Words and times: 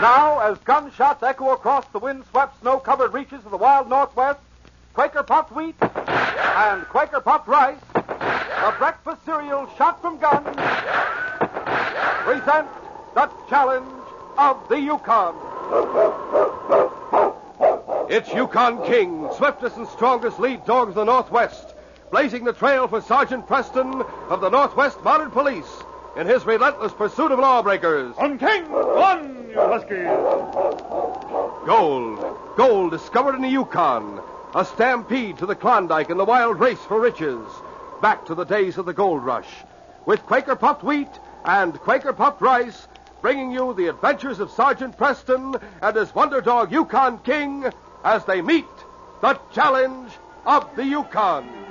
Now, 0.00 0.38
as 0.38 0.56
gunshots 0.60 1.22
echo 1.22 1.50
across 1.50 1.86
the 1.88 1.98
wind-swept, 1.98 2.60
snow-covered 2.62 3.12
reaches 3.12 3.44
of 3.44 3.50
the 3.50 3.58
wild 3.58 3.90
Northwest, 3.90 4.40
Quaker 4.94 5.22
puffed 5.22 5.52
wheat 5.52 5.74
and 5.82 6.88
Quaker 6.88 7.20
puffed 7.20 7.46
rice, 7.46 7.76
the 7.92 8.74
breakfast 8.78 9.22
cereal 9.26 9.68
shot 9.76 10.00
from 10.00 10.16
guns, 10.16 10.56
present 12.24 12.66
the 13.14 13.30
challenge 13.50 13.92
of 14.38 14.66
the 14.70 14.80
Yukon. 14.80 15.34
It's 18.08 18.32
Yukon 18.32 18.82
King, 18.86 19.28
swiftest 19.36 19.76
and 19.76 19.86
strongest 19.88 20.40
lead 20.40 20.64
dog 20.64 20.88
of 20.88 20.94
the 20.94 21.04
Northwest, 21.04 21.74
blazing 22.10 22.44
the 22.44 22.54
trail 22.54 22.88
for 22.88 23.02
Sergeant 23.02 23.46
Preston 23.46 24.00
of 24.30 24.40
the 24.40 24.48
Northwest 24.48 25.04
Mounted 25.04 25.32
Police 25.32 25.82
in 26.16 26.26
his 26.26 26.44
relentless 26.44 26.92
pursuit 26.92 27.32
of 27.32 27.38
lawbreakers. 27.38 28.14
On 28.18 28.38
King, 28.38 28.70
one, 28.70 29.48
you 29.50 29.56
huskies. 29.56 30.06
Gold. 31.66 32.38
Gold 32.56 32.90
discovered 32.90 33.36
in 33.36 33.42
the 33.42 33.48
Yukon. 33.48 34.20
A 34.54 34.64
stampede 34.64 35.38
to 35.38 35.46
the 35.46 35.54
Klondike 35.54 36.10
and 36.10 36.18
the 36.18 36.24
wild 36.24 36.58
race 36.58 36.80
for 36.80 37.00
riches. 37.00 37.46
Back 38.02 38.26
to 38.26 38.34
the 38.34 38.44
days 38.44 38.78
of 38.78 38.86
the 38.86 38.92
gold 38.92 39.24
rush. 39.24 39.48
With 40.06 40.26
Quaker 40.26 40.56
puffed 40.56 40.82
wheat 40.82 41.08
and 41.44 41.78
Quaker 41.80 42.12
puffed 42.12 42.40
rice, 42.40 42.88
bringing 43.22 43.52
you 43.52 43.74
the 43.74 43.86
adventures 43.86 44.40
of 44.40 44.50
Sergeant 44.50 44.96
Preston 44.96 45.54
and 45.80 45.96
his 45.96 46.14
wonder 46.14 46.40
dog 46.40 46.72
Yukon 46.72 47.18
King 47.18 47.70
as 48.02 48.24
they 48.24 48.42
meet 48.42 48.66
the 49.20 49.38
challenge 49.52 50.10
of 50.46 50.74
the 50.74 50.84
Yukon. 50.84 51.69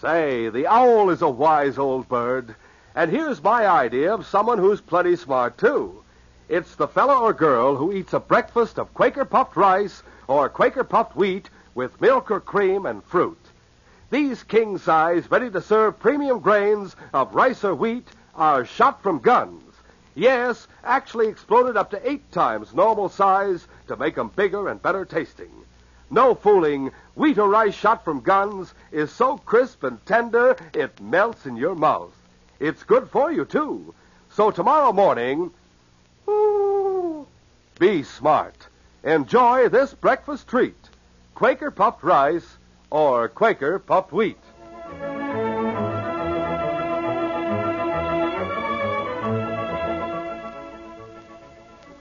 Say, 0.00 0.48
the 0.48 0.68
owl 0.68 1.10
is 1.10 1.22
a 1.22 1.28
wise 1.28 1.76
old 1.76 2.08
bird. 2.08 2.54
And 2.94 3.10
here's 3.10 3.42
my 3.42 3.66
idea 3.66 4.14
of 4.14 4.26
someone 4.26 4.58
who's 4.58 4.80
plenty 4.80 5.16
smart, 5.16 5.58
too. 5.58 6.04
It's 6.48 6.76
the 6.76 6.86
fellow 6.86 7.22
or 7.22 7.32
girl 7.32 7.74
who 7.74 7.92
eats 7.92 8.12
a 8.12 8.20
breakfast 8.20 8.78
of 8.78 8.94
Quaker 8.94 9.24
puffed 9.24 9.56
rice 9.56 10.04
or 10.28 10.48
Quaker 10.48 10.84
puffed 10.84 11.16
wheat 11.16 11.50
with 11.74 12.00
milk 12.00 12.30
or 12.30 12.40
cream 12.40 12.86
and 12.86 13.02
fruit. 13.02 13.40
These 14.10 14.44
king 14.44 14.78
size, 14.78 15.28
ready 15.30 15.50
to 15.50 15.60
serve 15.60 15.98
premium 15.98 16.38
grains 16.38 16.94
of 17.12 17.34
rice 17.34 17.64
or 17.64 17.74
wheat 17.74 18.06
are 18.36 18.64
shot 18.64 19.02
from 19.02 19.18
guns. 19.18 19.62
Yes, 20.14 20.68
actually 20.84 21.26
exploded 21.26 21.76
up 21.76 21.90
to 21.90 22.08
eight 22.08 22.30
times 22.30 22.72
normal 22.72 23.08
size 23.08 23.66
to 23.88 23.96
make 23.96 24.16
'em 24.16 24.28
bigger 24.28 24.68
and 24.68 24.80
better 24.80 25.04
tasting. 25.04 25.50
No 26.10 26.34
fooling, 26.34 26.90
wheat 27.18 27.36
or 27.36 27.48
rice 27.48 27.74
shot 27.74 28.04
from 28.04 28.20
guns 28.20 28.72
is 28.92 29.10
so 29.10 29.36
crisp 29.38 29.82
and 29.82 30.04
tender 30.06 30.56
it 30.72 31.00
melts 31.00 31.46
in 31.46 31.56
your 31.56 31.74
mouth. 31.74 32.14
It's 32.60 32.84
good 32.84 33.10
for 33.10 33.32
you, 33.32 33.44
too. 33.44 33.92
So 34.30 34.52
tomorrow 34.52 34.92
morning, 34.92 35.50
ooh, 36.28 37.26
be 37.80 38.04
smart. 38.04 38.68
Enjoy 39.02 39.68
this 39.68 39.94
breakfast 39.94 40.46
treat 40.46 40.76
Quaker 41.34 41.72
puffed 41.72 42.04
rice 42.04 42.56
or 42.90 43.28
Quaker 43.28 43.80
puffed 43.80 44.12
wheat. 44.12 44.38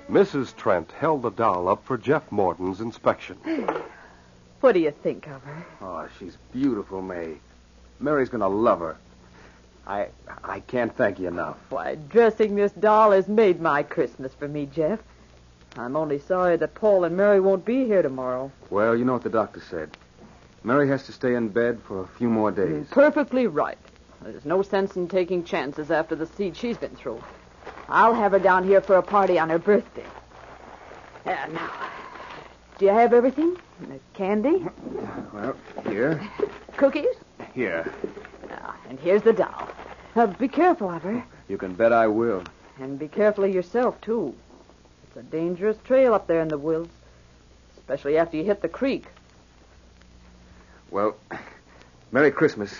Mrs. 0.10 0.56
Trent 0.56 0.92
held 0.94 1.24
the 1.24 1.32
doll 1.32 1.68
up 1.68 1.84
for 1.86 1.98
Jeff 1.98 2.32
Morton's 2.32 2.82
inspection. 2.82 3.38
What 4.62 4.74
do 4.74 4.80
you 4.80 4.92
think 4.92 5.28
of 5.28 5.44
her? 5.44 5.66
Oh, 5.82 6.08
she's 6.20 6.38
beautiful, 6.52 7.02
May. 7.02 7.36
Mary's 8.00 8.30
gonna 8.30 8.48
love 8.48 8.80
her. 8.80 8.98
I 9.86 10.08
I 10.44 10.60
can't 10.62 10.96
thank 10.96 11.20
you 11.20 11.28
enough. 11.28 11.58
Why, 11.70 11.96
dressing 11.96 12.56
this 12.56 12.72
doll 12.74 13.12
has 13.12 13.28
made 13.28 13.62
my 13.62 13.84
Christmas 13.84 14.34
for 14.34 14.48
me, 14.48 14.66
Jeff. 14.66 15.00
I'm 15.78 15.96
only 15.96 16.20
sorry 16.20 16.58
that 16.58 16.74
Paul 16.74 17.04
and 17.04 17.16
Mary 17.16 17.40
won't 17.40 17.64
be 17.64 17.86
here 17.86 18.02
tomorrow. 18.02 18.52
Well, 18.70 18.96
you 18.96 19.06
know 19.06 19.14
what 19.14 19.24
the 19.24 19.30
doctor 19.30 19.62
said. 19.62 19.96
Mary 20.64 20.88
has 20.88 21.06
to 21.06 21.12
stay 21.12 21.36
in 21.36 21.50
bed 21.50 21.80
for 21.88 22.02
a 22.02 22.08
few 22.08 22.30
more 22.30 22.52
days. 22.52 22.88
Perfectly 22.90 23.48
right. 23.48 23.78
There's 24.24 24.46
no 24.46 24.64
sense 24.64 24.96
in 24.96 25.08
taking 25.08 25.44
chances 25.44 25.92
after 25.92 26.16
the 26.16 26.26
siege 26.26 26.58
she's 26.58 26.78
been 26.78 26.96
through. 26.96 27.24
I'll 27.88 28.16
have 28.16 28.32
her 28.32 28.40
down 28.40 28.66
here 28.66 28.82
for 28.82 28.98
a 28.98 29.04
party 29.04 29.38
on 29.38 29.50
her 29.50 29.60
birthday. 29.60 30.06
Uh, 31.26 31.36
now, 31.52 31.87
do 32.78 32.86
you 32.86 32.92
have 32.92 33.14
everything? 33.14 33.58
Candy? 34.14 34.66
Well, 35.34 35.56
here, 35.88 36.22
Cookies? 36.78 37.16
here. 37.54 37.92
Now, 38.50 38.76
and 38.90 39.00
here's 39.00 39.22
the 39.22 39.34
doll. 39.34 39.70
Uh, 40.16 40.28
be 40.28 40.48
careful 40.48 40.90
of 40.90 41.04
her. 41.04 41.24
You 41.48 41.58
can 41.58 41.74
bet 41.74 41.94
I 41.94 42.08
will. 42.08 42.44
And 42.80 42.98
be 42.98 43.08
careful 43.08 43.44
of 43.44 43.54
yourself, 43.54 44.00
too. 44.02 44.36
It's 45.08 45.18
a 45.18 45.24
dangerous 45.24 45.78
trail 45.84 46.14
up 46.14 46.28
there 46.28 46.42
in 46.42 46.48
the 46.48 46.58
woods, 46.58 46.90
especially 47.78 48.18
after 48.18 48.38
you 48.38 48.44
hit 48.44 48.62
the 48.62 48.68
creek. 48.68 49.06
Well, 50.90 51.16
Merry 52.12 52.32
Christmas. 52.32 52.74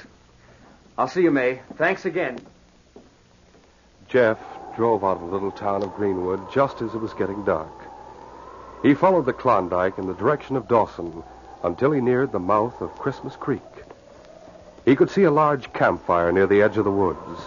I'll 0.98 1.08
see 1.08 1.22
you, 1.22 1.32
May. 1.32 1.62
Thanks 1.76 2.06
again. 2.06 2.40
Jeff 4.08 4.40
drove 4.76 5.04
out 5.04 5.18
of 5.18 5.22
the 5.22 5.28
little 5.28 5.52
town 5.52 5.84
of 5.84 5.94
Greenwood 5.96 6.40
just 6.52 6.82
as 6.82 6.94
it 6.94 6.98
was 6.98 7.14
getting 7.14 7.44
dark. 7.44 7.72
He 8.84 8.94
followed 8.94 9.26
the 9.26 9.34
Klondike 9.34 9.98
in 9.98 10.08
the 10.08 10.14
direction 10.14 10.56
of 10.56 10.68
Dawson 10.68 11.24
until 11.64 11.92
he 11.92 12.02
neared 12.02 12.32
the 12.32 12.40
mouth 12.40 12.80
of 12.82 12.98
Christmas 12.98 13.36
Creek. 13.36 13.62
He 14.86 14.96
could 14.96 15.10
see 15.10 15.24
a 15.24 15.32
large 15.32 15.74
campfire 15.74 16.32
near 16.32 16.48
the 16.48 16.62
edge 16.62 16.78
of 16.78 16.86
the 16.86 16.92
woods, 16.92 17.42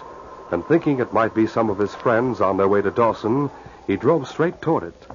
and 0.51 0.65
thinking 0.65 0.99
it 0.99 1.13
might 1.13 1.33
be 1.33 1.47
some 1.47 1.69
of 1.69 1.79
his 1.79 1.95
friends 1.95 2.41
on 2.41 2.57
their 2.57 2.67
way 2.67 2.81
to 2.81 2.91
Dawson, 2.91 3.49
he 3.87 3.95
drove 3.95 4.27
straight 4.27 4.61
toward 4.61 4.83
it. 4.83 5.07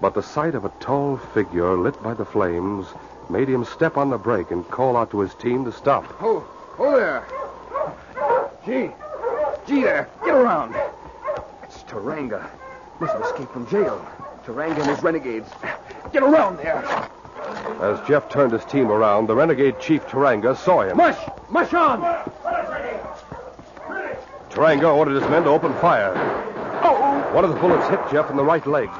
But 0.00 0.14
the 0.14 0.22
sight 0.22 0.54
of 0.54 0.64
a 0.64 0.72
tall 0.80 1.16
figure 1.16 1.76
lit 1.76 2.00
by 2.02 2.14
the 2.14 2.24
flames 2.24 2.86
made 3.28 3.48
him 3.48 3.64
step 3.64 3.96
on 3.96 4.10
the 4.10 4.18
brake 4.18 4.50
and 4.50 4.68
call 4.70 4.96
out 4.96 5.10
to 5.10 5.20
his 5.20 5.34
team 5.34 5.64
to 5.64 5.72
stop. 5.72 6.04
Oh, 6.20 6.46
oh 6.78 6.96
there. 6.96 7.26
Gee. 8.64 8.90
Gee 9.66 9.82
there. 9.82 10.08
Get 10.24 10.34
around. 10.34 10.74
It's 11.64 11.82
Taranga. 11.82 12.48
Must 13.00 13.12
have 13.12 13.22
escaped 13.22 13.52
from 13.52 13.66
jail. 13.66 14.06
Taranga 14.44 14.80
and 14.80 14.90
his 14.90 15.02
renegades. 15.02 15.48
Get 16.12 16.22
around 16.22 16.58
there. 16.58 16.84
As 17.80 18.00
Jeff 18.06 18.28
turned 18.28 18.52
his 18.52 18.64
team 18.64 18.90
around, 18.90 19.26
the 19.26 19.34
renegade 19.34 19.78
chief 19.80 20.06
Taranga 20.06 20.56
saw 20.56 20.82
him. 20.82 20.96
Mush! 20.96 21.18
Mush 21.48 21.72
on! 21.72 22.00
Taranga 24.50 24.94
ordered 24.94 25.20
his 25.20 25.30
men 25.30 25.44
to 25.44 25.48
open 25.48 25.72
fire. 25.74 26.12
Oh! 26.82 27.30
One 27.32 27.44
of 27.44 27.54
the 27.54 27.60
bullets 27.60 27.88
hit 27.88 28.00
Jeff 28.10 28.30
in 28.30 28.36
the 28.36 28.44
right 28.44 28.66
leg, 28.66 28.90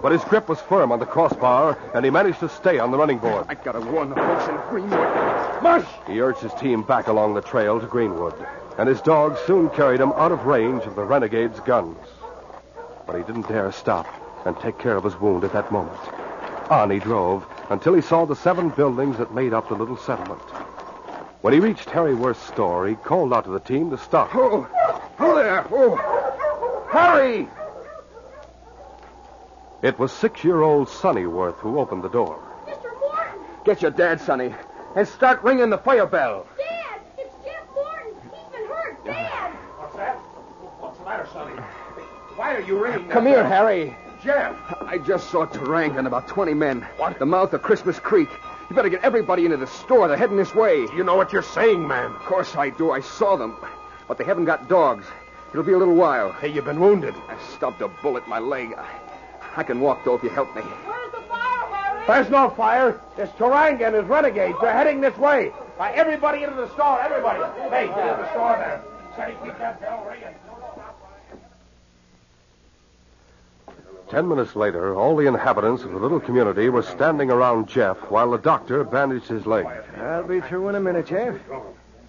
but 0.00 0.12
his 0.12 0.22
grip 0.24 0.48
was 0.48 0.60
firm 0.60 0.90
on 0.90 0.98
the 0.98 1.06
crossbar, 1.06 1.76
and 1.94 2.04
he 2.04 2.10
managed 2.10 2.40
to 2.40 2.48
stay 2.48 2.78
on 2.78 2.90
the 2.90 2.98
running 2.98 3.18
board. 3.18 3.46
I 3.48 3.54
gotta 3.54 3.80
warn 3.80 4.08
the 4.08 4.16
folks 4.16 4.48
in 4.48 4.56
Greenwood. 4.70 5.62
Mush! 5.62 5.86
He 6.06 6.20
urged 6.20 6.40
his 6.40 6.54
team 6.54 6.82
back 6.82 7.08
along 7.08 7.34
the 7.34 7.42
trail 7.42 7.80
to 7.80 7.86
Greenwood, 7.86 8.34
and 8.78 8.88
his 8.88 9.00
dogs 9.00 9.38
soon 9.46 9.68
carried 9.70 10.00
him 10.00 10.12
out 10.12 10.32
of 10.32 10.46
range 10.46 10.84
of 10.84 10.94
the 10.94 11.04
renegade's 11.04 11.60
guns. 11.60 11.98
But 13.06 13.16
he 13.16 13.22
didn't 13.24 13.48
dare 13.48 13.72
stop 13.72 14.21
and 14.44 14.58
take 14.58 14.78
care 14.78 14.96
of 14.96 15.04
his 15.04 15.18
wound 15.20 15.44
at 15.44 15.52
that 15.52 15.70
moment. 15.72 15.98
On 16.70 16.90
he 16.90 16.98
drove 16.98 17.46
until 17.70 17.94
he 17.94 18.00
saw 18.00 18.24
the 18.24 18.36
seven 18.36 18.70
buildings 18.70 19.18
that 19.18 19.34
made 19.34 19.52
up 19.52 19.68
the 19.68 19.74
little 19.74 19.96
settlement. 19.96 20.40
When 21.42 21.52
he 21.52 21.60
reached 21.60 21.90
Harry 21.90 22.14
Worth's 22.14 22.46
store, 22.46 22.86
he 22.86 22.94
called 22.94 23.32
out 23.32 23.44
to 23.44 23.50
the 23.50 23.60
team 23.60 23.90
to 23.90 23.98
stop. 23.98 24.34
Oh, 24.34 24.68
oh 25.18 25.34
there. 25.34 25.66
Oh, 25.70 26.88
Harry! 26.90 27.48
It 29.82 29.98
was 29.98 30.12
six-year-old 30.12 30.88
Sonny 30.88 31.26
Worth 31.26 31.56
who 31.56 31.80
opened 31.80 32.04
the 32.04 32.08
door. 32.08 32.38
Mr. 32.66 33.00
Morton! 33.00 33.40
Get 33.64 33.82
your 33.82 33.90
dad, 33.90 34.20
Sonny, 34.20 34.54
and 34.94 35.08
start 35.08 35.42
ringing 35.42 35.70
the 35.70 35.78
fire 35.78 36.06
bell. 36.06 36.46
Dad! 36.56 37.00
It's 37.18 37.34
Jeff 37.44 37.66
Morton! 37.74 38.14
He's 38.32 38.52
been 38.52 38.68
hurt! 38.68 39.04
Dad! 39.04 39.52
What's 39.78 39.96
that? 39.96 40.14
What's 40.78 40.98
the 40.98 41.04
matter, 41.04 41.28
Sonny? 41.32 41.60
Why 42.36 42.54
are 42.54 42.60
you 42.60 42.78
ringing? 42.82 43.08
Come 43.08 43.26
here, 43.26 43.44
Harry. 43.44 43.96
Jeff! 44.22 44.56
I 44.80 44.98
just 44.98 45.30
saw 45.30 45.46
Taranga 45.46 45.98
and 45.98 46.06
about 46.06 46.28
20 46.28 46.54
men. 46.54 46.82
What? 46.96 47.18
The 47.18 47.26
mouth 47.26 47.52
of 47.54 47.62
Christmas 47.62 47.98
Creek. 47.98 48.28
You 48.70 48.76
better 48.76 48.88
get 48.88 49.02
everybody 49.02 49.44
into 49.44 49.56
the 49.56 49.66
store. 49.66 50.06
They're 50.06 50.16
heading 50.16 50.36
this 50.36 50.54
way. 50.54 50.86
You 50.94 51.02
know 51.02 51.16
what 51.16 51.32
you're 51.32 51.42
saying, 51.42 51.86
man. 51.86 52.12
Of 52.12 52.20
course 52.20 52.54
I 52.54 52.70
do. 52.70 52.92
I 52.92 53.00
saw 53.00 53.36
them. 53.36 53.56
But 54.06 54.18
they 54.18 54.24
haven't 54.24 54.44
got 54.44 54.68
dogs. 54.68 55.06
It'll 55.50 55.64
be 55.64 55.72
a 55.72 55.78
little 55.78 55.96
while. 55.96 56.30
Hey, 56.32 56.48
you've 56.48 56.64
been 56.64 56.78
wounded. 56.78 57.14
I 57.28 57.36
stubbed 57.54 57.82
a 57.82 57.88
bullet 57.88 58.24
in 58.24 58.30
my 58.30 58.38
leg. 58.38 58.74
I, 58.76 58.88
I 59.56 59.62
can 59.64 59.80
walk, 59.80 60.04
though, 60.04 60.14
if 60.14 60.22
you 60.22 60.30
help 60.30 60.54
me. 60.54 60.62
Where's 60.62 61.12
the 61.12 61.22
fire, 61.22 61.66
Harry? 61.74 62.06
There's 62.06 62.30
no 62.30 62.50
fire. 62.50 63.00
It's 63.18 63.32
Taranga 63.32 63.88
and 63.88 63.96
his 63.96 64.04
renegades. 64.04 64.56
They're 64.60 64.72
heading 64.72 65.00
this 65.00 65.16
way. 65.18 65.52
By 65.76 65.92
everybody 65.94 66.44
into 66.44 66.54
the 66.54 66.72
store. 66.74 67.00
Everybody. 67.00 67.42
Hey, 67.70 67.88
get 67.88 67.98
in 67.98 68.20
the 68.20 68.30
store 68.30 68.56
there. 68.56 68.84
Sonny, 69.16 69.34
keep 69.42 69.58
that 69.58 69.80
bell 69.80 70.06
ringing. 70.08 70.34
Ten 74.12 74.28
minutes 74.28 74.54
later, 74.54 74.94
all 74.94 75.16
the 75.16 75.26
inhabitants 75.26 75.84
of 75.84 75.92
the 75.92 75.98
little 75.98 76.20
community 76.20 76.68
were 76.68 76.82
standing 76.82 77.30
around 77.30 77.66
Jeff 77.66 77.96
while 78.10 78.30
the 78.30 78.36
doctor 78.36 78.84
bandaged 78.84 79.26
his 79.26 79.46
leg. 79.46 79.66
I'll 79.96 80.22
be 80.22 80.42
through 80.42 80.68
in 80.68 80.74
a 80.74 80.80
minute, 80.80 81.06
Jeff. 81.06 81.34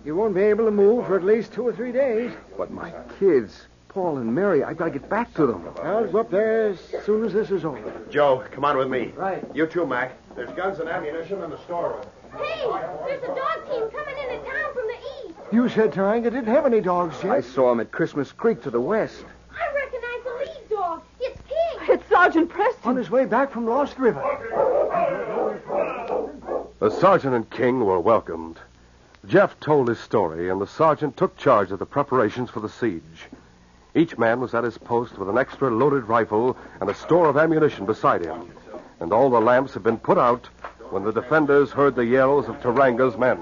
You 0.03 0.13
won't 0.17 0.35
be 0.35 0.41
able 0.41 0.65
to 0.65 0.71
move 0.71 1.07
for 1.07 1.15
at 1.15 1.23
least 1.23 1.53
two 1.53 1.65
or 1.65 1.71
three 1.71 1.93
days. 1.93 2.33
But 2.57 2.71
my 2.71 2.91
kids, 3.19 3.67
Paul 3.87 4.17
and 4.17 4.35
Mary, 4.35 4.65
I've 4.65 4.75
got 4.75 4.85
to 4.91 4.99
get 4.99 5.09
back 5.09 5.33
to 5.35 5.47
them. 5.47 5.65
I'll 5.81 6.05
go 6.05 6.19
up 6.19 6.29
there 6.29 6.71
as 6.71 6.79
soon 7.05 7.23
as 7.23 7.31
this 7.31 7.51
is 7.51 7.63
over. 7.63 7.93
Joe, 8.09 8.43
come 8.51 8.65
on 8.65 8.77
with 8.77 8.89
me. 8.89 9.13
Right. 9.15 9.41
You 9.55 9.65
too, 9.65 9.87
Mac. 9.87 10.11
There's 10.35 10.51
guns 10.57 10.79
and 10.79 10.89
ammunition 10.89 11.41
in 11.41 11.51
the 11.51 11.59
storeroom. 11.59 12.05
Hey! 12.35 12.67
There's 13.07 13.23
a 13.23 13.27
dog 13.27 13.65
team 13.69 13.89
coming 13.91 14.17
into 14.17 14.45
town 14.45 14.73
from 14.73 14.87
the 14.87 15.29
east! 15.29 15.53
You 15.53 15.69
said 15.69 15.93
Taranga 15.93 16.23
didn't 16.23 16.47
have 16.47 16.65
any 16.65 16.81
dogs, 16.81 17.15
Jeff. 17.21 17.31
I 17.31 17.39
saw 17.39 17.69
them 17.69 17.79
at 17.79 17.93
Christmas 17.93 18.33
Creek 18.33 18.61
to 18.63 18.69
the 18.69 18.81
west. 18.81 19.23
I 19.57 19.73
recognize 19.73 20.23
the 20.25 20.33
lead 20.39 20.69
dog. 20.69 21.01
It's 21.21 21.39
King! 21.47 21.95
It's 21.95 22.02
Sergeant 22.13 22.47
Preston. 22.47 22.89
On 22.91 22.95
his 22.95 23.09
way 23.09 23.25
back 23.25 23.51
from 23.51 23.65
Lost 23.65 23.97
River. 23.97 24.21
The 26.77 26.91
sergeant 26.91 27.33
and 27.33 27.49
King 27.49 27.83
were 27.83 27.99
welcomed. 27.99 28.59
Jeff 29.25 29.59
told 29.59 29.87
his 29.87 29.99
story, 29.99 30.49
and 30.49 30.61
the 30.61 30.67
sergeant 30.67 31.17
took 31.17 31.35
charge 31.37 31.71
of 31.71 31.79
the 31.79 31.87
preparations 31.87 32.51
for 32.51 32.59
the 32.59 32.69
siege. 32.69 33.29
Each 33.95 34.15
man 34.15 34.39
was 34.39 34.53
at 34.53 34.63
his 34.63 34.77
post 34.77 35.17
with 35.17 35.27
an 35.27 35.39
extra 35.39 35.71
loaded 35.71 36.03
rifle 36.07 36.55
and 36.79 36.87
a 36.87 36.93
store 36.93 37.29
of 37.29 37.37
ammunition 37.37 37.87
beside 37.87 38.23
him. 38.23 38.51
And 38.99 39.11
all 39.11 39.31
the 39.31 39.41
lamps 39.41 39.73
had 39.73 39.81
been 39.81 39.97
put 39.97 40.19
out 40.19 40.47
when 40.91 41.03
the 41.03 41.11
defenders 41.11 41.71
heard 41.71 41.95
the 41.95 42.05
yells 42.05 42.47
of 42.47 42.61
Taranga's 42.61 43.17
men. 43.17 43.39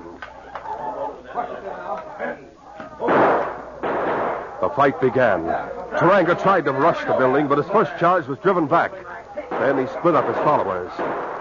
The 4.62 4.70
fight 4.70 5.02
began. 5.02 5.44
Taranga 5.98 6.40
tried 6.42 6.66
to 6.66 6.72
rush 6.72 7.04
the 7.06 7.14
building, 7.14 7.48
but 7.48 7.58
his 7.58 7.68
first 7.68 7.98
charge 8.00 8.28
was 8.28 8.38
driven 8.40 8.68
back. 8.68 8.92
Then 9.50 9.80
he 9.80 9.88
split 9.94 10.16
up 10.16 10.28
his 10.28 10.38
followers. 10.38 10.92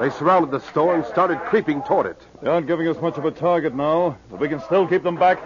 They 0.01 0.09
surrounded 0.09 0.51
the 0.51 0.61
store 0.61 0.95
and 0.95 1.05
started 1.05 1.39
creeping 1.41 1.83
toward 1.83 2.07
it. 2.07 2.21
They 2.43 2.49
aren't 2.49 2.67
giving 2.67 2.89
us 2.89 3.01
much 3.01 3.19
of 3.19 3.27
a 3.27 3.31
target 3.31 3.75
now, 3.75 4.17
but 4.31 4.41
we 4.41 4.49
can 4.49 4.61
still 4.63 4.87
keep 4.89 5.03
them 5.03 5.17
back. 5.17 5.39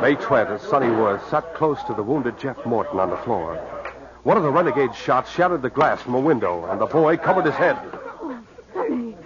May 0.00 0.14
Trent 0.14 0.50
and 0.50 0.60
Sonny 0.60 0.90
Worth 0.90 1.28
sat 1.28 1.54
close 1.54 1.82
to 1.84 1.94
the 1.94 2.02
wounded 2.02 2.38
Jeff 2.38 2.64
Morton 2.64 2.98
on 3.00 3.10
the 3.10 3.16
floor. 3.18 3.56
One 4.22 4.36
of 4.36 4.44
the 4.44 4.50
renegade 4.50 4.94
shots 4.94 5.30
shattered 5.32 5.62
the 5.62 5.70
glass 5.70 6.00
from 6.02 6.14
a 6.14 6.20
window, 6.20 6.66
and 6.66 6.80
the 6.80 6.86
boy 6.86 7.16
covered 7.16 7.44
his 7.44 7.54
head. 7.54 7.76
Oh, 8.20 8.42
I'm 8.74 9.16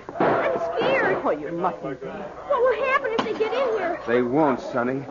scared. 0.78 1.22
Oh, 1.24 1.30
you 1.30 1.52
mustn't 1.52 2.00
be. 2.00 2.06
What 2.06 2.60
will 2.62 2.84
happen 2.86 3.12
if 3.18 3.24
they 3.24 3.38
get 3.38 3.52
in 3.52 3.78
here? 3.78 3.85
They 4.06 4.22
won't, 4.22 4.60
Sonny. 4.60 5.04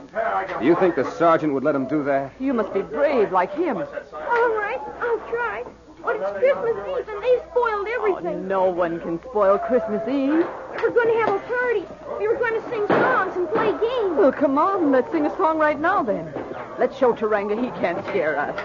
Do 0.59 0.65
you 0.65 0.75
think 0.75 0.95
the 0.95 1.09
sergeant 1.11 1.53
would 1.53 1.63
let 1.63 1.73
them 1.73 1.87
do 1.87 2.03
that? 2.03 2.31
You 2.39 2.53
must 2.53 2.73
be 2.73 2.81
brave 2.81 3.31
like 3.31 3.53
him. 3.53 3.77
All 3.77 4.49
right, 4.53 4.79
I'll 5.01 5.19
try. 5.29 5.63
But 6.03 6.17
it's 6.17 6.31
Christmas 6.37 6.77
Eve 6.87 7.09
and 7.09 7.23
they 7.23 7.37
spoiled 7.49 7.87
oh, 7.89 7.95
everything. 7.97 8.45
Oh, 8.45 8.47
no 8.47 8.69
one 8.69 8.99
can 8.99 9.19
spoil 9.23 9.57
Christmas 9.57 10.07
Eve. 10.07 10.45
We 10.77 10.83
were 10.83 10.91
going 10.91 11.07
to 11.07 11.19
have 11.25 11.35
a 11.35 11.39
party. 11.39 11.85
We 12.19 12.27
were 12.27 12.35
going 12.35 12.61
to 12.61 12.69
sing 12.69 12.85
songs 12.87 13.35
and 13.35 13.49
play 13.49 13.71
games. 13.71 14.15
Well, 14.15 14.31
come 14.31 14.59
on. 14.59 14.91
Let's 14.91 15.11
sing 15.11 15.25
a 15.25 15.35
song 15.35 15.57
right 15.57 15.79
now, 15.79 16.03
then. 16.03 16.31
Let's 16.77 16.95
show 16.97 17.13
Taranga 17.13 17.59
he 17.59 17.71
can't 17.81 18.05
scare 18.05 18.37
us. 18.37 18.55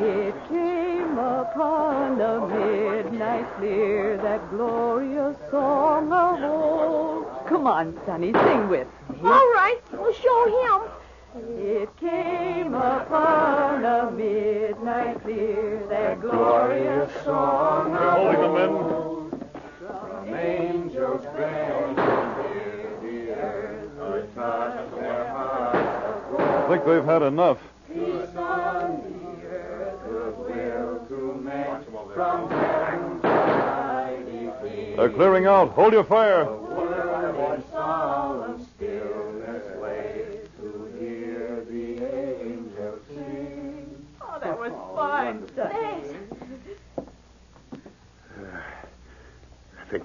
It 0.00 0.34
came 0.48 1.18
upon 1.18 2.20
a 2.20 2.46
midnight 2.46 3.46
clear, 3.56 4.16
that 4.18 4.48
glorious 4.50 5.36
song 5.50 6.12
of 6.12 6.40
old. 6.40 7.26
Come 7.48 7.66
on, 7.66 7.98
Sonny, 8.06 8.32
sing 8.32 8.68
with 8.68 8.86
me. 9.07 9.07
All 9.24 9.52
right, 9.52 9.80
we'll 9.92 10.12
show 10.12 10.46
him. 10.62 11.48
It 11.58 11.96
came 11.96 12.74
upon 12.74 13.84
a 13.84 14.10
midnight 14.12 15.20
clear, 15.22 15.84
that 15.88 16.20
glorious 16.20 17.10
song 17.24 17.96
of 17.96 18.12
Holding 18.12 18.40
them 18.40 18.56
in. 18.56 19.48
From 19.78 20.34
angels 20.34 21.26
grand, 21.34 21.96
near 21.96 22.90
the 23.02 23.30
earth, 23.32 23.90
would 23.98 24.34
touch 24.34 24.90
their 24.94 25.28
hearts. 25.28 26.38
I 26.38 26.68
think 26.68 26.84
they've 26.84 27.04
had 27.04 27.22
enough. 27.22 27.58
Peace 27.92 28.36
on 28.36 29.02
the 29.02 29.48
earth, 29.48 29.98
goodwill 30.08 31.06
to 31.08 31.40
men, 31.42 31.84
from 32.14 32.50
heaven's 32.50 33.22
mighty 33.22 34.50
King. 34.62 34.96
They're 34.96 35.10
clearing 35.10 35.46
out. 35.46 35.70
Hold 35.70 35.92
your 35.92 36.04
fire. 36.04 36.48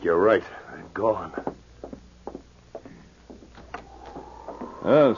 You're 0.04 0.18
right. 0.18 0.44
They're 0.72 0.84
gone. 0.94 1.32
Yes. 4.86 5.18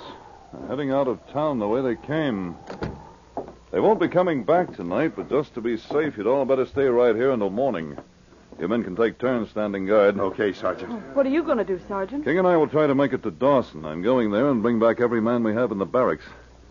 They're 0.53 0.67
heading 0.67 0.91
out 0.91 1.07
of 1.07 1.19
town 1.31 1.59
the 1.59 1.67
way 1.67 1.81
they 1.81 1.95
came. 1.95 2.55
They 3.71 3.79
won't 3.79 3.99
be 3.99 4.07
coming 4.07 4.43
back 4.43 4.75
tonight, 4.75 5.13
but 5.15 5.29
just 5.29 5.53
to 5.55 5.61
be 5.61 5.77
safe, 5.77 6.17
you'd 6.17 6.27
all 6.27 6.45
better 6.45 6.65
stay 6.65 6.85
right 6.85 7.15
here 7.15 7.31
until 7.31 7.49
morning. 7.49 7.97
You 8.59 8.69
men 8.69 8.83
can 8.83 8.95
take 8.95 9.17
turns 9.17 9.49
standing 9.49 9.85
guard. 9.85 10.17
Okay, 10.17 10.53
Sergeant. 10.53 10.91
What 11.13 11.25
are 11.25 11.29
you 11.29 11.43
going 11.43 11.57
to 11.57 11.65
do, 11.65 11.79
Sergeant? 11.89 12.23
King 12.23 12.39
and 12.39 12.47
I 12.47 12.55
will 12.55 12.69
try 12.69 12.87
to 12.87 12.95
make 12.95 13.11
it 13.11 13.21
to 13.23 13.31
Dawson. 13.31 13.83
I'm 13.83 14.01
going 14.01 14.31
there 14.31 14.49
and 14.49 14.61
bring 14.61 14.79
back 14.79 15.01
every 15.01 15.19
man 15.21 15.43
we 15.43 15.53
have 15.53 15.71
in 15.71 15.77
the 15.77 15.85
barracks. 15.85 16.23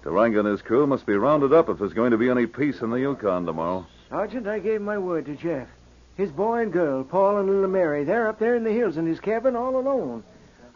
Taranga 0.03 0.41
and 0.41 0.49
his 0.49 0.63
crew 0.63 0.87
must 0.87 1.05
be 1.05 1.15
rounded 1.15 1.53
up 1.53 1.69
if 1.69 1.79
there's 1.79 1.93
going 1.93 2.13
to 2.13 2.19
be 2.19 2.31
any 2.31 2.47
peace 2.47 2.81
in 2.81 2.91
the 2.91 3.01
Yukon 3.01 3.45
tomorrow. 3.45 3.87
Sergeant, 4.09 4.47
I 4.47 4.61
gave 4.61 4.81
my 4.81 4.97
word 4.97 5.27
to 5.27 5.37
Jeff. 5.37 5.69
His 6.17 6.31
boy 6.31 6.63
and 6.63 6.73
girl, 6.73 7.03
Paul 7.03 7.39
and 7.39 7.49
little 7.49 7.69
Mary, 7.69 8.05
they're 8.05 8.29
up 8.29 8.39
there 8.39 8.55
in 8.55 8.63
the 8.63 8.73
hills 8.73 8.97
in 8.97 9.07
his 9.07 9.19
cabin 9.19 9.57
all 9.57 9.77
alone. 9.77 10.23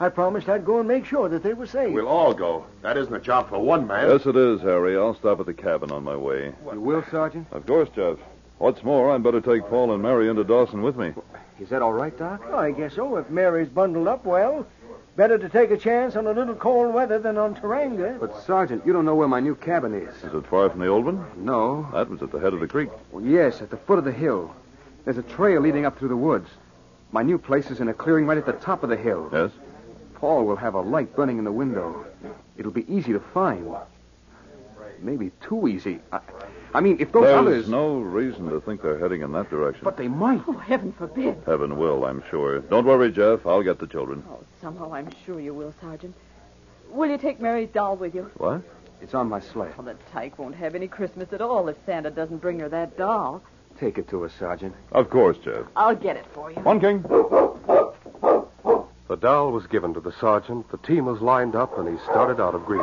I 0.00 0.08
promised 0.08 0.48
I'd 0.48 0.64
go 0.64 0.78
and 0.78 0.88
make 0.88 1.04
sure 1.04 1.28
that 1.28 1.42
they 1.42 1.54
were 1.54 1.66
safe. 1.66 1.92
We'll 1.92 2.08
all 2.08 2.34
go. 2.34 2.66
That 2.82 2.96
isn't 2.96 3.14
a 3.14 3.20
job 3.20 3.48
for 3.48 3.58
one 3.58 3.86
man. 3.86 4.08
Yes, 4.08 4.26
it 4.26 4.36
is, 4.36 4.60
Harry. 4.60 4.96
I'll 4.96 5.14
stop 5.14 5.40
at 5.40 5.46
the 5.46 5.54
cabin 5.54 5.90
on 5.90 6.04
my 6.04 6.16
way. 6.16 6.52
You 6.72 6.80
will, 6.80 7.04
Sergeant? 7.10 7.46
Of 7.52 7.66
course, 7.66 7.88
Jeff. 7.94 8.18
What's 8.58 8.82
more, 8.82 9.12
I'd 9.12 9.22
better 9.22 9.40
take 9.40 9.68
Paul 9.68 9.92
and 9.92 10.02
Mary 10.02 10.28
into 10.28 10.42
Dawson 10.44 10.82
with 10.82 10.96
me. 10.96 11.14
Is 11.60 11.68
that 11.68 11.82
all 11.82 11.92
right, 11.92 12.16
Doc? 12.16 12.42
Oh, 12.48 12.58
I 12.58 12.72
guess 12.72 12.94
so. 12.94 13.16
If 13.16 13.30
Mary's 13.30 13.68
bundled 13.68 14.08
up 14.08 14.24
well, 14.24 14.66
better 15.16 15.38
to 15.38 15.48
take 15.48 15.70
a 15.70 15.76
chance 15.76 16.16
on 16.16 16.26
a 16.26 16.32
little 16.32 16.54
cold 16.54 16.94
weather 16.94 17.18
than 17.18 17.36
on 17.36 17.54
Taranga. 17.54 18.18
But, 18.18 18.40
Sergeant, 18.44 18.84
you 18.86 18.92
don't 18.92 19.04
know 19.04 19.14
where 19.14 19.28
my 19.28 19.40
new 19.40 19.54
cabin 19.54 19.94
is. 19.94 20.14
Is 20.24 20.34
it 20.34 20.46
far 20.46 20.70
from 20.70 20.80
the 20.80 20.88
old 20.88 21.04
one? 21.04 21.24
No. 21.36 21.88
That 21.92 22.10
was 22.10 22.22
at 22.22 22.32
the 22.32 22.38
head 22.38 22.54
of 22.54 22.60
the 22.60 22.68
creek. 22.68 22.90
Well, 23.12 23.24
yes, 23.24 23.62
at 23.62 23.70
the 23.70 23.76
foot 23.76 23.98
of 23.98 24.04
the 24.04 24.12
hill. 24.12 24.54
There's 25.04 25.18
a 25.18 25.22
trail 25.22 25.60
leading 25.60 25.86
up 25.86 25.98
through 25.98 26.08
the 26.08 26.16
woods. 26.16 26.48
My 27.12 27.22
new 27.22 27.38
place 27.38 27.70
is 27.70 27.80
in 27.80 27.88
a 27.88 27.94
clearing 27.94 28.26
right 28.26 28.38
at 28.38 28.46
the 28.46 28.52
top 28.52 28.82
of 28.82 28.90
the 28.90 28.96
hill. 28.96 29.30
Yes? 29.32 29.50
Paul 30.14 30.44
will 30.44 30.56
have 30.56 30.74
a 30.74 30.80
light 30.80 31.14
burning 31.16 31.38
in 31.38 31.44
the 31.44 31.52
window. 31.52 32.04
It'll 32.56 32.72
be 32.72 32.92
easy 32.92 33.12
to 33.12 33.20
find. 33.20 33.66
Maybe 35.00 35.30
too 35.40 35.68
easy. 35.68 36.00
I, 36.10 36.20
I 36.74 36.80
mean, 36.80 36.96
if 37.00 37.12
those 37.12 37.22
There's 37.22 37.38
others. 37.38 37.68
no 37.68 38.00
reason 38.00 38.50
to 38.50 38.60
think 38.60 38.82
they're 38.82 38.98
heading 38.98 39.22
in 39.22 39.30
that 39.32 39.48
direction. 39.48 39.82
But 39.84 39.96
they 39.96 40.08
might. 40.08 40.42
Oh, 40.48 40.52
heaven 40.52 40.92
forbid. 40.92 41.40
Heaven 41.46 41.78
will, 41.78 42.04
I'm 42.04 42.22
sure. 42.30 42.58
Don't 42.58 42.84
worry, 42.84 43.12
Jeff. 43.12 43.46
I'll 43.46 43.62
get 43.62 43.78
the 43.78 43.86
children. 43.86 44.24
Oh, 44.28 44.42
somehow 44.60 44.92
I'm 44.92 45.08
sure 45.24 45.38
you 45.40 45.54
will, 45.54 45.72
Sergeant. 45.80 46.14
Will 46.90 47.08
you 47.08 47.16
take 47.18 47.40
Mary's 47.40 47.68
doll 47.68 47.96
with 47.96 48.14
you? 48.14 48.30
What? 48.38 48.62
It's 49.00 49.14
on 49.14 49.28
my 49.28 49.38
sled. 49.40 49.76
Well, 49.78 49.86
the 49.86 49.94
tyke 50.12 50.36
won't 50.38 50.56
have 50.56 50.74
any 50.74 50.88
Christmas 50.88 51.32
at 51.32 51.40
all 51.40 51.68
if 51.68 51.76
Santa 51.86 52.10
doesn't 52.10 52.38
bring 52.38 52.58
her 52.58 52.68
that 52.68 52.98
doll. 52.98 53.40
Take 53.80 53.98
it 53.98 54.08
to 54.08 54.24
us, 54.24 54.32
Sergeant. 54.38 54.74
Of 54.92 55.08
course, 55.08 55.38
Jeff. 55.38 55.66
I'll 55.76 55.94
get 55.94 56.16
it 56.16 56.26
for 56.32 56.50
you. 56.50 56.56
One 56.62 56.80
king. 56.80 57.02
The 59.08 59.16
doll 59.16 59.52
was 59.52 59.66
given 59.68 59.94
to 59.94 60.00
the 60.00 60.12
sergeant, 60.12 60.70
the 60.70 60.78
team 60.78 61.06
was 61.06 61.20
lined 61.22 61.54
up, 61.56 61.78
and 61.78 61.88
he 61.88 61.96
started 62.04 62.42
out 62.42 62.54
of 62.54 62.66
Green. 62.66 62.82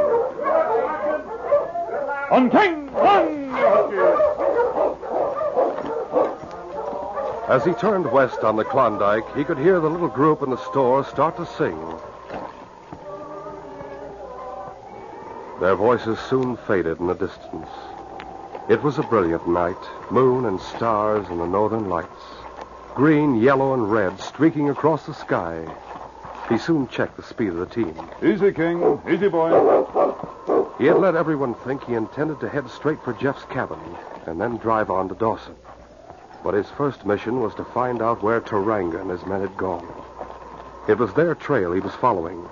One 2.29 2.49
king. 2.49 2.91
One. 2.93 3.45
As 7.47 7.63
he 7.63 7.73
turned 7.73 8.11
west 8.11 8.39
on 8.39 8.55
the 8.55 8.63
Klondike, 8.63 9.35
he 9.35 9.43
could 9.43 9.59
hear 9.59 9.79
the 9.79 9.89
little 9.89 10.07
group 10.07 10.41
in 10.41 10.49
the 10.49 10.57
store 10.71 11.05
start 11.05 11.37
to 11.37 11.45
sing. 11.45 11.77
Their 15.59 15.75
voices 15.75 16.17
soon 16.19 16.57
faded 16.57 16.99
in 16.99 17.05
the 17.07 17.13
distance. 17.13 17.69
It 18.67 18.81
was 18.81 18.97
a 18.97 19.03
brilliant 19.03 19.47
night, 19.47 19.77
moon 20.09 20.45
and 20.45 20.59
stars 20.59 21.29
and 21.29 21.39
the 21.39 21.45
northern 21.45 21.87
lights. 21.87 22.09
Green, 22.95 23.35
yellow, 23.35 23.75
and 23.75 23.91
red 23.91 24.19
streaking 24.19 24.71
across 24.71 25.05
the 25.05 25.13
sky. 25.13 25.61
He 26.49 26.57
soon 26.57 26.87
checked 26.87 27.15
the 27.15 27.21
speed 27.21 27.49
of 27.49 27.57
the 27.57 27.67
team. 27.67 27.93
Easy, 28.23 28.51
King. 28.51 28.99
Easy, 29.07 29.27
boy. 29.27 29.51
He 30.79 30.87
had 30.87 30.97
let 30.97 31.15
everyone 31.15 31.53
think 31.53 31.83
he 31.83 31.93
intended 31.93 32.39
to 32.39 32.49
head 32.49 32.67
straight 32.71 32.99
for 33.03 33.13
Jeff's 33.13 33.45
cabin 33.45 33.79
and 34.25 34.41
then 34.41 34.57
drive 34.57 34.89
on 34.89 35.09
to 35.09 35.15
Dawson. 35.15 35.55
But 36.43 36.55
his 36.55 36.69
first 36.71 37.05
mission 37.05 37.41
was 37.41 37.53
to 37.55 37.65
find 37.65 38.01
out 38.01 38.23
where 38.23 38.41
Taranga 38.41 38.99
and 38.99 39.11
his 39.11 39.27
men 39.27 39.41
had 39.41 39.55
gone. 39.57 39.87
It 40.87 40.97
was 40.97 41.13
their 41.13 41.35
trail 41.35 41.71
he 41.71 41.81
was 41.81 41.93
following, 41.93 42.43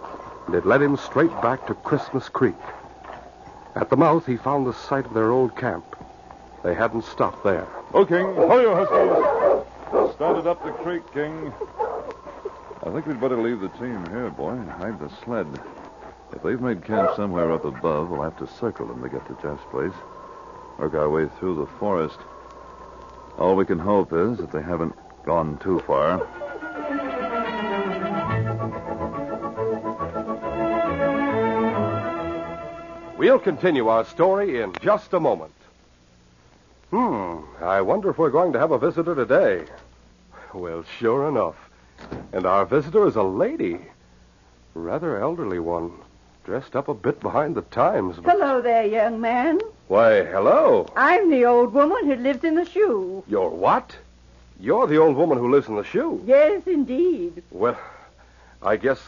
and 0.46 0.54
it 0.54 0.68
led 0.68 0.84
him 0.84 0.96
straight 0.96 1.42
back 1.42 1.66
to 1.66 1.74
Christmas 1.74 2.30
Creek. 2.30 2.56
At 3.76 3.90
the 3.90 3.98
mouth, 3.98 4.28
he 4.28 4.38
found 4.38 4.68
the 4.68 4.74
site 4.74 5.08
of 5.08 5.16
their 5.16 5.32
old 5.32 5.56
camp. 5.56 5.84
They 6.64 6.74
hadn't 6.74 7.04
stopped 7.04 7.44
there. 7.44 7.68
Oh, 7.94 8.06
King. 8.06 8.34
Ho, 8.36 8.60
you 8.60 8.74
huskies. 8.74 10.16
Started 10.16 10.48
up 10.48 10.64
the 10.64 10.72
creek, 10.72 11.04
King. 11.14 11.54
I 12.84 12.90
think 12.92 13.06
we'd 13.06 13.20
better 13.20 13.42
leave 13.42 13.60
the 13.60 13.70
team 13.70 14.06
here, 14.10 14.30
boy, 14.30 14.52
and 14.52 14.70
hide 14.70 15.00
the 15.00 15.10
sled. 15.24 15.48
If 16.32 16.42
they've 16.42 16.60
made 16.60 16.84
camp 16.86 17.12
somewhere 17.16 17.52
up 17.52 17.66
above, 17.66 18.10
we'll 18.10 18.22
have 18.22 18.38
to 18.38 18.48
circle 18.48 18.88
them 18.88 19.02
to 19.02 19.10
get 19.10 19.26
to 19.28 19.38
Jeff's 19.42 19.64
place. 19.72 19.94
Work 20.80 20.94
our 20.94 21.10
way 21.10 21.28
through 21.40 21.56
the 21.56 21.68
forest. 21.80 22.18
All 23.38 23.56
we 23.56 23.66
can 23.66 23.80
hope 23.80 24.14
is 24.14 24.38
that 24.38 24.52
they 24.52 24.62
haven't 24.62 24.96
gone 25.26 25.58
too 25.58 25.80
far. 25.82 26.20
We'll 33.18 33.40
continue 33.40 33.88
our 33.88 34.06
story 34.06 34.62
in 34.62 34.74
just 34.82 35.14
a 35.14 35.20
moment. 35.20 35.54
Hmm, 36.94 37.40
I 37.60 37.82
wonder 37.82 38.12
if 38.12 38.20
we're 38.20 38.30
going 38.30 38.54
to 38.54 38.60
have 38.60 38.70
a 38.70 38.78
visitor 38.78 39.16
today. 39.16 39.66
Well, 40.54 40.86
sure 41.00 41.28
enough. 41.28 41.56
And 42.32 42.46
our 42.46 42.68
visitor 42.68 43.08
is 43.08 43.16
a 43.16 43.24
lady. 43.24 43.80
Rather 44.76 45.20
elderly 45.20 45.58
one. 45.58 45.94
Dressed 46.46 46.76
up 46.76 46.90
a 46.90 46.94
bit 46.94 47.20
behind 47.20 47.56
the 47.56 47.64
times. 47.64 48.18
But... 48.18 48.34
Hello 48.34 48.62
there, 48.62 48.86
young 48.86 49.20
man. 49.20 49.60
Why, 49.88 50.24
hello. 50.24 50.88
I'm 50.96 51.32
the 51.32 51.46
old 51.46 51.74
woman 51.74 52.06
who 52.06 52.16
lives 52.16 52.44
in 52.44 52.54
the 52.54 52.66
shoe. 52.66 53.24
You're 53.28 53.50
what? 53.50 53.96
You're 54.60 54.86
the 54.86 54.98
old 54.98 55.16
woman 55.16 55.40
who 55.40 55.50
lives 55.50 55.70
in 55.70 55.76
the 55.76 55.84
shoe. 55.84 56.22
Yes, 56.28 56.68
indeed. 56.68 57.42
Well, 57.50 57.80
I 58.62 58.76
guess 58.76 59.02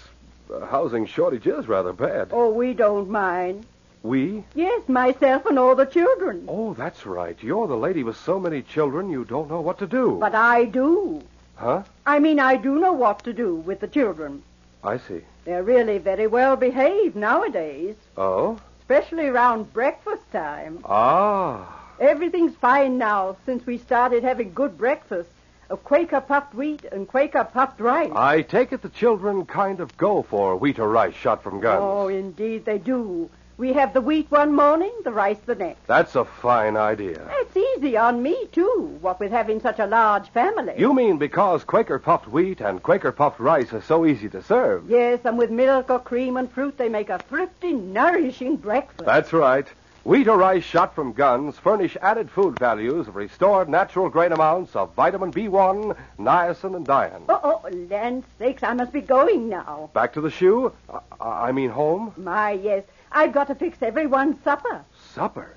the 0.49 0.65
housing 0.65 1.05
shortage 1.05 1.45
is 1.45 1.67
rather 1.67 1.93
bad. 1.93 2.29
Oh, 2.31 2.49
we 2.49 2.73
don't 2.73 3.11
mind. 3.11 3.63
We? 4.05 4.43
Yes, 4.53 4.87
myself 4.87 5.47
and 5.47 5.57
all 5.57 5.73
the 5.73 5.85
children. 5.87 6.45
Oh, 6.47 6.75
that's 6.75 7.07
right. 7.07 7.35
You're 7.41 7.67
the 7.67 7.75
lady 7.75 8.03
with 8.03 8.17
so 8.17 8.39
many 8.39 8.61
children 8.61 9.09
you 9.09 9.25
don't 9.25 9.49
know 9.49 9.61
what 9.61 9.79
to 9.79 9.87
do. 9.87 10.17
But 10.19 10.35
I 10.35 10.65
do. 10.65 11.23
Huh? 11.55 11.81
I 12.05 12.19
mean, 12.19 12.39
I 12.39 12.55
do 12.57 12.79
know 12.79 12.93
what 12.93 13.23
to 13.23 13.33
do 13.33 13.55
with 13.55 13.79
the 13.79 13.87
children. 13.87 14.43
I 14.83 14.97
see. 14.99 15.21
They're 15.45 15.63
really 15.63 15.97
very 15.97 16.27
well 16.27 16.55
behaved 16.55 17.15
nowadays, 17.15 17.95
Oh? 18.15 18.59
especially 18.81 19.25
around 19.25 19.73
breakfast 19.73 20.31
time. 20.31 20.81
Ah. 20.85 21.81
Everything's 21.99 22.55
fine 22.57 22.99
now 22.99 23.37
since 23.45 23.65
we 23.65 23.79
started 23.79 24.23
having 24.23 24.53
good 24.53 24.77
breakfast 24.77 25.29
of 25.71 25.83
Quaker 25.83 26.21
puffed 26.21 26.53
wheat 26.53 26.85
and 26.91 27.07
Quaker 27.07 27.43
puffed 27.43 27.79
rice. 27.79 28.11
I 28.15 28.43
take 28.43 28.71
it 28.71 28.83
the 28.83 28.89
children 28.89 29.47
kind 29.47 29.79
of 29.79 29.97
go 29.97 30.21
for 30.21 30.55
wheat 30.57 30.77
or 30.77 30.89
rice 30.89 31.15
shot 31.15 31.41
from 31.41 31.59
guns. 31.59 31.81
Oh, 31.81 32.07
indeed 32.07 32.65
they 32.65 32.77
do. 32.77 33.31
We 33.57 33.71
have 33.71 33.93
the 33.93 34.01
wheat 34.01 34.29
one 34.29 34.53
morning, 34.53 34.91
the 35.05 35.13
rice 35.13 35.37
the 35.45 35.55
next. 35.55 35.87
That's 35.87 36.15
a 36.17 36.25
fine 36.25 36.75
idea. 36.75 37.25
It's 37.31 37.55
easy 37.55 37.95
on 37.95 38.21
me, 38.21 38.47
too, 38.51 38.97
what 38.99 39.17
with 39.21 39.31
having 39.31 39.61
such 39.61 39.79
a 39.79 39.85
large 39.85 40.27
family. 40.29 40.73
You 40.77 40.93
mean 40.93 41.17
because 41.17 41.63
Quaker 41.63 41.97
puffed 41.97 42.27
wheat 42.27 42.59
and 42.59 42.83
Quaker 42.83 43.13
puffed 43.13 43.39
rice 43.39 43.71
are 43.71 43.81
so 43.81 44.05
easy 44.05 44.27
to 44.29 44.43
serve? 44.43 44.89
Yes, 44.89 45.21
and 45.23 45.37
with 45.37 45.51
milk 45.51 45.89
or 45.89 45.99
cream 45.99 46.35
and 46.35 46.51
fruit, 46.51 46.77
they 46.77 46.89
make 46.89 47.09
a 47.09 47.17
thrifty, 47.17 47.71
nourishing 47.71 48.57
breakfast. 48.57 49.05
That's 49.05 49.31
right. 49.31 49.67
Wheat 50.03 50.27
or 50.27 50.37
rice 50.37 50.63
shot 50.63 50.93
from 50.93 51.13
guns 51.13 51.57
furnish 51.57 51.97
added 51.99 52.29
food 52.29 52.59
values 52.59 53.07
of 53.07 53.15
restored 53.15 53.69
natural 53.69 54.09
grain 54.09 54.33
amounts 54.33 54.75
of 54.75 54.93
vitamin 54.95 55.31
B1, 55.31 55.97
niacin, 56.19 56.75
and 56.75 56.85
dian. 56.85 57.23
Oh, 57.27 57.39
oh, 57.63 57.69
land 57.89 58.23
sakes, 58.37 58.61
I 58.61 58.73
must 58.73 58.91
be 58.91 59.01
going 59.01 59.49
now. 59.49 59.89
Back 59.93 60.13
to 60.13 60.21
the 60.21 60.29
shoe? 60.29 60.73
I, 61.19 61.47
I 61.47 61.51
mean 61.53 61.71
home? 61.71 62.13
My, 62.17 62.51
yes. 62.51 62.83
I've 63.11 63.33
got 63.33 63.47
to 63.47 63.55
fix 63.55 63.81
everyone's 63.81 64.43
supper. 64.43 64.83
Supper? 65.13 65.55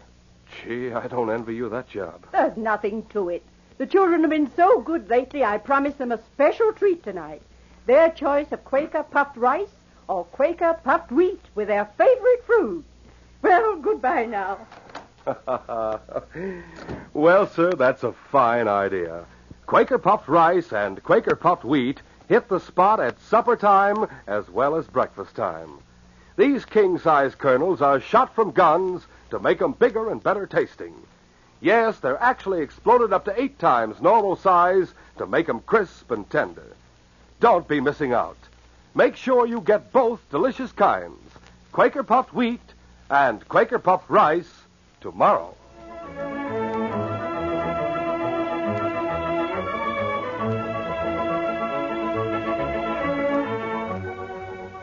Gee, 0.64 0.92
I 0.92 1.06
don't 1.06 1.30
envy 1.30 1.54
you 1.54 1.68
that 1.68 1.88
job. 1.88 2.26
There's 2.32 2.56
nothing 2.56 3.04
to 3.10 3.28
it. 3.28 3.42
The 3.78 3.86
children 3.86 4.22
have 4.22 4.30
been 4.30 4.50
so 4.56 4.80
good 4.80 5.08
lately, 5.08 5.44
I 5.44 5.58
promised 5.58 5.98
them 5.98 6.12
a 6.12 6.22
special 6.22 6.72
treat 6.72 7.02
tonight. 7.02 7.42
Their 7.86 8.10
choice 8.10 8.50
of 8.52 8.64
Quaker 8.64 9.02
puffed 9.02 9.36
rice 9.36 9.68
or 10.08 10.24
Quaker 10.24 10.78
puffed 10.82 11.12
wheat 11.12 11.40
with 11.54 11.68
their 11.68 11.84
favorite 11.96 12.44
fruit. 12.44 12.84
Well, 13.40 13.76
goodbye 13.76 14.26
now. 14.26 14.66
well, 17.14 17.46
sir, 17.46 17.72
that's 17.72 18.02
a 18.02 18.12
fine 18.12 18.66
idea. 18.66 19.24
Quaker 19.66 19.98
puffed 19.98 20.28
rice 20.28 20.72
and 20.72 21.02
Quaker 21.02 21.36
puffed 21.36 21.64
wheat 21.64 22.00
hit 22.28 22.48
the 22.48 22.58
spot 22.58 23.00
at 23.00 23.20
supper 23.20 23.56
time 23.56 24.06
as 24.26 24.48
well 24.50 24.74
as 24.76 24.86
breakfast 24.86 25.36
time. 25.36 25.78
These 26.38 26.66
king 26.66 27.00
size 27.00 27.34
kernels 27.34 27.82
are 27.82 27.98
shot 27.98 28.32
from 28.32 28.52
guns 28.52 29.08
to 29.30 29.40
make 29.40 29.60
'em 29.60 29.72
bigger 29.72 30.08
and 30.08 30.22
better 30.22 30.46
tasting. 30.46 30.94
Yes, 31.60 31.98
they're 31.98 32.22
actually 32.22 32.60
exploded 32.60 33.12
up 33.12 33.24
to 33.24 33.42
eight 33.42 33.58
times 33.58 34.00
normal 34.00 34.36
size 34.36 34.94
to 35.16 35.26
make 35.26 35.48
'em 35.48 35.58
crisp 35.58 36.12
and 36.12 36.30
tender. 36.30 36.76
Don't 37.40 37.66
be 37.66 37.80
missing 37.80 38.12
out. 38.12 38.36
Make 38.94 39.16
sure 39.16 39.46
you 39.46 39.60
get 39.60 39.92
both 39.92 40.20
delicious 40.30 40.70
kinds 40.70 41.18
Quaker 41.72 42.04
puffed 42.04 42.32
wheat 42.32 42.72
and 43.10 43.46
Quaker 43.48 43.80
puffed 43.80 44.08
rice 44.08 44.62
tomorrow. 45.00 45.56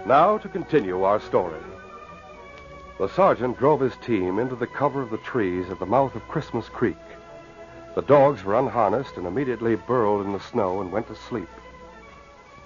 Now 0.06 0.38
to 0.38 0.48
continue 0.48 1.02
our 1.02 1.20
story. 1.20 1.60
The 3.00 3.10
sergeant 3.10 3.58
drove 3.58 3.80
his 3.80 3.96
team 3.98 4.38
into 4.38 4.56
the 4.56 4.68
cover 4.68 5.02
of 5.02 5.10
the 5.10 5.18
trees 5.18 5.72
at 5.72 5.80
the 5.80 5.88
mouth 5.88 6.16
of 6.16 6.28
Christmas 6.28 6.70
Creek. 6.70 6.96
The 7.96 8.04
dogs 8.04 8.44
were 8.44 8.54
unharnessed 8.54 9.18
and 9.18 9.26
immediately 9.26 9.76
burrowed 9.76 10.24
in 10.28 10.34
the 10.34 10.40
snow 10.40 10.80
and 10.80 10.92
went 10.92 11.08
to 11.08 11.16
sleep. 11.16 11.50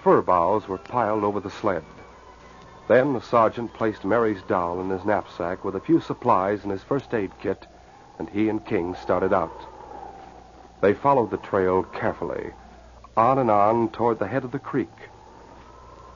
Fir 0.03 0.21
boughs 0.21 0.67
were 0.67 0.79
piled 0.79 1.23
over 1.23 1.39
the 1.39 1.49
sled. 1.49 1.85
Then 2.89 3.13
the 3.13 3.21
sergeant 3.21 3.73
placed 3.73 4.03
Mary's 4.03 4.41
doll 4.41 4.81
in 4.81 4.89
his 4.89 5.05
knapsack 5.05 5.63
with 5.63 5.77
a 5.77 5.79
few 5.79 6.01
supplies 6.01 6.63
and 6.63 6.71
his 6.73 6.83
first 6.83 7.13
aid 7.13 7.31
kit, 7.39 7.67
and 8.17 8.29
he 8.29 8.49
and 8.49 8.65
King 8.65 8.95
started 8.95 9.31
out. 9.31 9.65
They 10.81 10.93
followed 10.93 11.31
the 11.31 11.37
trail 11.37 11.83
carefully, 11.83 12.51
on 13.15 13.37
and 13.39 13.49
on 13.49 13.89
toward 13.89 14.19
the 14.19 14.27
head 14.27 14.43
of 14.43 14.51
the 14.51 14.59
creek. 14.59 14.89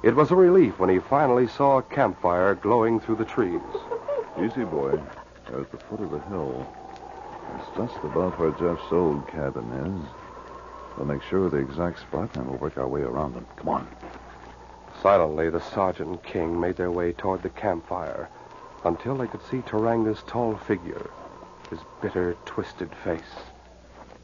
It 0.03 0.17
was 0.17 0.31
a 0.31 0.35
relief 0.35 0.79
when 0.79 0.89
he 0.89 0.99
finally 0.99 1.47
saw 1.47 1.77
a 1.77 1.83
campfire 1.83 2.55
glowing 2.55 2.99
through 2.99 3.15
the 3.15 3.25
trees. 3.25 3.61
Easy, 4.37 4.65
boy. 4.65 4.99
They're 5.47 5.61
at 5.61 5.71
the 5.71 5.77
foot 5.77 6.01
of 6.01 6.11
the 6.11 6.19
hill. 6.19 6.67
It's 7.55 7.77
just 7.77 8.03
above 8.03 8.37
where 8.37 8.51
Jeff's 8.51 8.91
old 8.91 9.25
cabin 9.29 9.63
is. 9.71 10.09
We'll 10.97 11.05
make 11.05 11.23
sure 11.23 11.45
of 11.45 11.51
the 11.51 11.57
exact 11.57 12.01
spot, 12.01 12.35
and 12.35 12.45
we'll 12.45 12.57
work 12.57 12.77
our 12.77 12.87
way 12.87 13.01
around 13.01 13.33
them. 13.33 13.47
Come 13.55 13.69
on. 13.69 13.87
Silently, 15.01 15.49
the 15.49 15.61
sergeant 15.61 16.09
and 16.09 16.23
King 16.23 16.59
made 16.59 16.75
their 16.75 16.91
way 16.91 17.13
toward 17.13 17.41
the 17.41 17.49
campfire 17.49 18.27
until 18.83 19.15
they 19.15 19.27
could 19.27 19.41
see 19.49 19.61
Taranga's 19.61 20.21
tall 20.27 20.57
figure, 20.57 21.09
his 21.69 21.79
bitter, 22.01 22.35
twisted 22.45 22.93
face. 23.05 23.21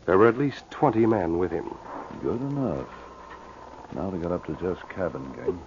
There 0.06 0.18
were 0.18 0.28
at 0.28 0.38
least 0.38 0.70
20 0.72 1.06
men 1.06 1.38
with 1.38 1.52
him. 1.52 1.74
Good 2.22 2.42
enough. 2.42 2.99
Now 3.96 4.10
they 4.10 4.18
got 4.18 4.32
up 4.32 4.46
to 4.46 4.56
Jeff's 4.56 4.84
cabin, 4.90 5.34
gang. 5.36 5.60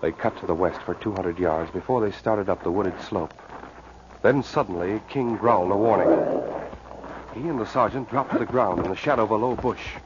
They 0.00 0.12
cut 0.12 0.36
to 0.38 0.46
the 0.46 0.54
west 0.54 0.80
for 0.80 0.94
200 0.94 1.38
yards 1.38 1.70
before 1.70 2.00
they 2.00 2.10
started 2.10 2.48
up 2.48 2.62
the 2.62 2.70
wooded 2.70 2.98
slope. 3.02 3.30
Then 4.22 4.42
suddenly, 4.42 5.00
King 5.08 5.36
growled 5.36 5.70
a 5.70 5.76
warning. 5.76 6.42
He 7.34 7.48
and 7.48 7.60
the 7.60 7.66
sergeant 7.66 8.10
dropped 8.10 8.32
to 8.32 8.38
the 8.38 8.46
ground 8.46 8.80
in 8.80 8.88
the 8.88 8.96
shadow 8.96 9.24
of 9.24 9.30
a 9.30 9.36
low 9.36 9.54
bush. 9.56 9.96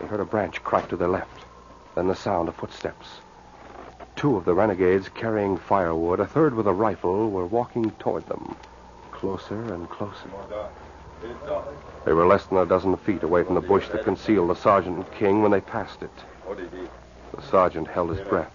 They 0.00 0.06
heard 0.06 0.20
a 0.20 0.24
branch 0.24 0.62
crack 0.64 0.88
to 0.88 0.96
their 0.96 1.08
left, 1.08 1.44
then 1.94 2.08
the 2.08 2.14
sound 2.14 2.48
of 2.48 2.56
footsteps. 2.56 3.06
Two 4.16 4.36
of 4.36 4.44
the 4.44 4.54
renegades 4.54 5.08
carrying 5.08 5.56
firewood, 5.56 6.20
a 6.20 6.26
third 6.26 6.54
with 6.54 6.66
a 6.66 6.72
rifle, 6.72 7.30
were 7.30 7.46
walking 7.46 7.90
toward 7.92 8.26
them, 8.26 8.56
closer 9.10 9.72
and 9.72 9.88
closer. 9.88 10.30
They 12.04 12.12
were 12.12 12.26
less 12.26 12.46
than 12.46 12.58
a 12.58 12.66
dozen 12.66 12.96
feet 12.96 13.22
away 13.22 13.44
from 13.44 13.54
the 13.54 13.60
bush 13.60 13.88
that 13.88 14.04
concealed 14.04 14.50
the 14.50 14.54
sergeant 14.54 14.96
and 14.96 15.12
King 15.12 15.40
when 15.40 15.52
they 15.52 15.60
passed 15.60 16.02
it. 16.02 16.10
The 17.36 17.42
sergeant 17.42 17.86
held 17.88 18.10
his 18.10 18.26
breath. 18.26 18.52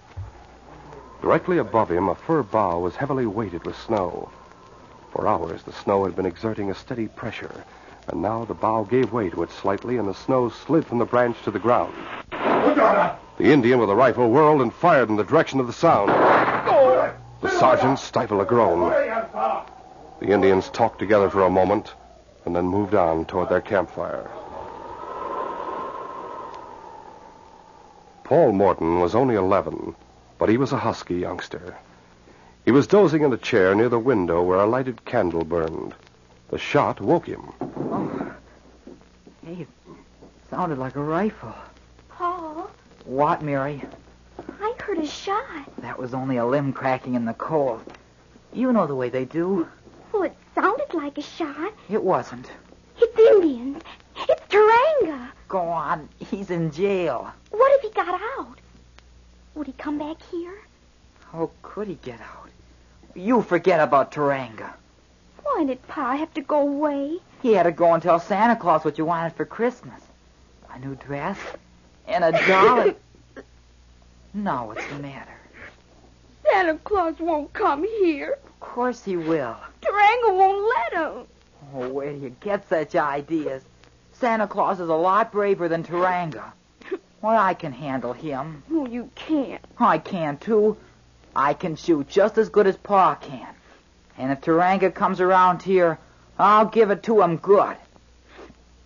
Directly 1.22 1.58
above 1.58 1.90
him, 1.90 2.08
a 2.08 2.14
fir 2.14 2.42
bough 2.42 2.78
was 2.78 2.96
heavily 2.96 3.26
weighted 3.26 3.64
with 3.64 3.76
snow. 3.76 4.28
For 5.12 5.26
hours, 5.26 5.62
the 5.62 5.72
snow 5.72 6.04
had 6.04 6.14
been 6.14 6.26
exerting 6.26 6.70
a 6.70 6.74
steady 6.74 7.08
pressure, 7.08 7.64
and 8.06 8.20
now 8.20 8.44
the 8.44 8.54
bough 8.54 8.84
gave 8.84 9.12
way 9.12 9.30
to 9.30 9.42
it 9.42 9.50
slightly, 9.50 9.96
and 9.96 10.06
the 10.06 10.14
snow 10.14 10.48
slid 10.50 10.86
from 10.86 10.98
the 10.98 11.06
branch 11.06 11.42
to 11.44 11.50
the 11.50 11.58
ground. 11.58 11.94
The 12.30 13.52
Indian 13.52 13.78
with 13.80 13.90
a 13.90 13.94
rifle 13.94 14.30
whirled 14.30 14.60
and 14.60 14.72
fired 14.72 15.08
in 15.08 15.16
the 15.16 15.24
direction 15.24 15.58
of 15.58 15.66
the 15.66 15.72
sound. 15.72 16.10
The 16.10 17.50
sergeant 17.50 17.98
stifled 17.98 18.42
a 18.42 18.44
groan. 18.44 18.90
The 20.20 20.28
Indians 20.28 20.68
talked 20.68 20.98
together 20.98 21.30
for 21.30 21.42
a 21.42 21.50
moment 21.50 21.94
and 22.48 22.56
then 22.56 22.64
moved 22.64 22.94
on 22.94 23.26
toward 23.26 23.50
their 23.50 23.60
campfire. 23.60 24.26
Paul 28.24 28.52
Morton 28.52 29.00
was 29.00 29.14
only 29.14 29.34
11, 29.34 29.94
but 30.38 30.48
he 30.48 30.56
was 30.56 30.72
a 30.72 30.78
husky 30.78 31.16
youngster. 31.16 31.76
He 32.64 32.70
was 32.70 32.86
dozing 32.86 33.22
in 33.22 33.34
a 33.34 33.36
chair 33.36 33.74
near 33.74 33.90
the 33.90 33.98
window 33.98 34.42
where 34.42 34.60
a 34.60 34.66
lighted 34.66 35.04
candle 35.04 35.44
burned. 35.44 35.94
The 36.48 36.56
shot 36.56 37.02
woke 37.02 37.26
him. 37.26 37.52
Oh. 37.60 38.32
Hey, 39.44 39.62
it 39.62 39.68
sounded 40.48 40.78
like 40.78 40.96
a 40.96 41.02
rifle. 41.02 41.54
Paul, 42.08 42.70
What, 43.04 43.42
Mary? 43.42 43.82
I 44.58 44.74
heard 44.80 45.00
a 45.00 45.06
shot. 45.06 45.70
That 45.82 45.98
was 45.98 46.14
only 46.14 46.38
a 46.38 46.46
limb 46.46 46.72
cracking 46.72 47.14
in 47.14 47.26
the 47.26 47.34
cold. 47.34 47.82
You 48.54 48.72
know 48.72 48.86
the 48.86 48.94
way 48.94 49.10
they 49.10 49.26
do. 49.26 49.68
Like 50.98 51.16
a 51.16 51.22
shot. 51.22 51.72
It 51.88 52.02
wasn't. 52.02 52.50
It's 53.00 53.16
Indians. 53.16 53.84
It's 54.28 54.42
Taranga. 54.48 55.28
Go 55.46 55.60
on. 55.60 56.08
He's 56.18 56.50
in 56.50 56.72
jail. 56.72 57.30
What 57.52 57.70
if 57.76 57.82
he 57.82 57.90
got 57.90 58.20
out? 58.36 58.58
Would 59.54 59.68
he 59.68 59.74
come 59.74 59.96
back 59.96 60.16
here? 60.32 60.58
How 61.30 61.50
could 61.62 61.86
he 61.86 61.94
get 62.02 62.20
out? 62.20 62.50
You 63.14 63.42
forget 63.42 63.78
about 63.78 64.10
Taranga. 64.10 64.72
Why 65.44 65.66
did 65.66 65.86
Pa 65.86 66.16
have 66.16 66.34
to 66.34 66.40
go 66.40 66.62
away? 66.62 67.18
He 67.42 67.52
had 67.52 67.62
to 67.62 67.70
go 67.70 67.94
and 67.94 68.02
tell 68.02 68.18
Santa 68.18 68.56
Claus 68.56 68.84
what 68.84 68.98
you 68.98 69.04
wanted 69.04 69.34
for 69.34 69.44
Christmas. 69.44 70.00
A 70.74 70.80
new 70.80 70.96
dress 70.96 71.38
and 72.08 72.24
a 72.24 72.32
doll. 72.44 72.92
now 74.34 74.66
what's 74.66 74.84
the 74.88 74.98
matter? 74.98 75.38
Santa 76.44 76.76
Claus 76.78 77.20
won't 77.20 77.52
come 77.52 77.84
here. 78.00 78.36
Of 78.44 78.58
course 78.58 79.04
he 79.04 79.16
will. 79.16 79.56
Taranga 79.82 80.36
won't 80.36 80.68
let 80.68 80.92
him. 81.02 81.26
Oh, 81.74 81.88
where 81.88 82.12
do 82.12 82.18
you 82.18 82.34
get 82.40 82.68
such 82.68 82.94
ideas? 82.94 83.62
Santa 84.12 84.46
Claus 84.46 84.80
is 84.80 84.88
a 84.88 84.94
lot 84.94 85.32
braver 85.32 85.68
than 85.68 85.84
Taranga. 85.84 86.52
Well, 87.20 87.36
I 87.36 87.54
can 87.54 87.72
handle 87.72 88.12
him. 88.12 88.62
No, 88.68 88.86
you 88.86 89.10
can't. 89.14 89.64
I 89.78 89.98
can, 89.98 90.38
too. 90.38 90.76
I 91.34 91.54
can 91.54 91.76
shoot 91.76 92.08
just 92.08 92.38
as 92.38 92.48
good 92.48 92.66
as 92.66 92.76
Pa 92.76 93.16
can. 93.16 93.48
And 94.16 94.32
if 94.32 94.40
Taranga 94.40 94.92
comes 94.94 95.20
around 95.20 95.62
here, 95.62 95.98
I'll 96.38 96.66
give 96.66 96.90
it 96.90 97.02
to 97.04 97.20
him 97.22 97.36
good. 97.36 97.76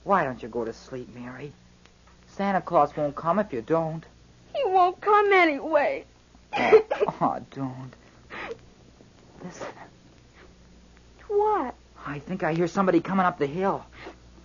Why 0.05 0.25
don't 0.25 0.43
you 0.43 0.49
go 0.49 0.65
to 0.65 0.73
sleep, 0.73 1.15
Mary? 1.15 1.53
Santa 2.29 2.61
Claus 2.61 2.97
won't 2.97 3.15
come 3.15 3.39
if 3.39 3.53
you 3.53 3.63
don't. 3.63 4.05
He 4.55 4.65
won't 4.65 5.01
come 5.01 5.33
anyway. 5.33 6.05
Oh, 7.21 7.39
don't. 7.55 7.93
Listen, 9.45 9.67
What? 11.35 11.75
I 12.07 12.19
think 12.19 12.43
I 12.43 12.53
hear 12.53 12.69
somebody 12.69 13.01
coming 13.01 13.25
up 13.25 13.39
the 13.39 13.47
hill. 13.47 13.85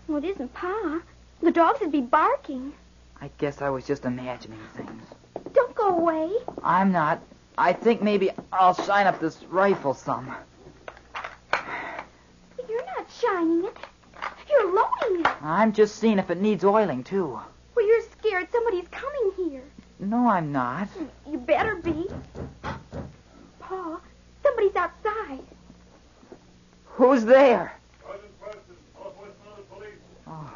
Well, 0.08 0.20
it 0.20 0.26
isn't 0.26 0.54
Pa. 0.54 1.02
The 1.42 1.52
dogs 1.52 1.82
would 1.82 1.92
be 1.92 2.02
barking. 2.02 2.72
I 3.20 3.30
guess 3.38 3.62
I 3.62 3.70
was 3.70 3.86
just 3.86 4.06
imagining 4.06 4.60
things. 4.76 5.04
Don't 5.54 5.76
go 5.76 5.90
away. 5.98 6.32
I'm 6.64 6.92
not. 6.92 7.20
I 7.58 7.74
think 7.74 8.02
maybe 8.02 8.30
I'll 8.54 8.74
shine 8.74 9.06
up 9.06 9.20
this 9.20 9.44
rifle 9.50 9.94
some. 9.94 10.34
You're 12.70 12.86
not 12.86 13.08
shining 13.22 13.66
it. 13.66 13.78
You're 14.50 14.74
loading 14.74 15.26
it. 15.26 15.44
I'm 15.44 15.74
just 15.74 15.98
seeing 15.98 16.20
if 16.20 16.30
it 16.30 16.40
needs 16.40 16.64
oiling, 16.64 17.04
too. 17.04 17.40
Well, 17.76 17.88
you're 17.88 18.04
scared 18.20 18.48
somebody's 18.52 18.88
coming 18.92 19.32
here. 19.36 19.64
No, 20.00 20.28
I'm 20.30 20.52
not. 20.52 20.88
You 21.30 21.38
better 21.38 21.76
be. 21.76 22.08
Pa, 23.60 24.00
somebody's 24.44 24.76
outside. 24.76 25.44
Who's 26.98 27.24
there? 27.26 27.74
Sergeant 28.04 28.42
Preston, 28.42 28.76
Northwest 28.96 29.36
Mounted 29.46 29.70
Police. 29.70 29.94
Oh. 30.26 30.52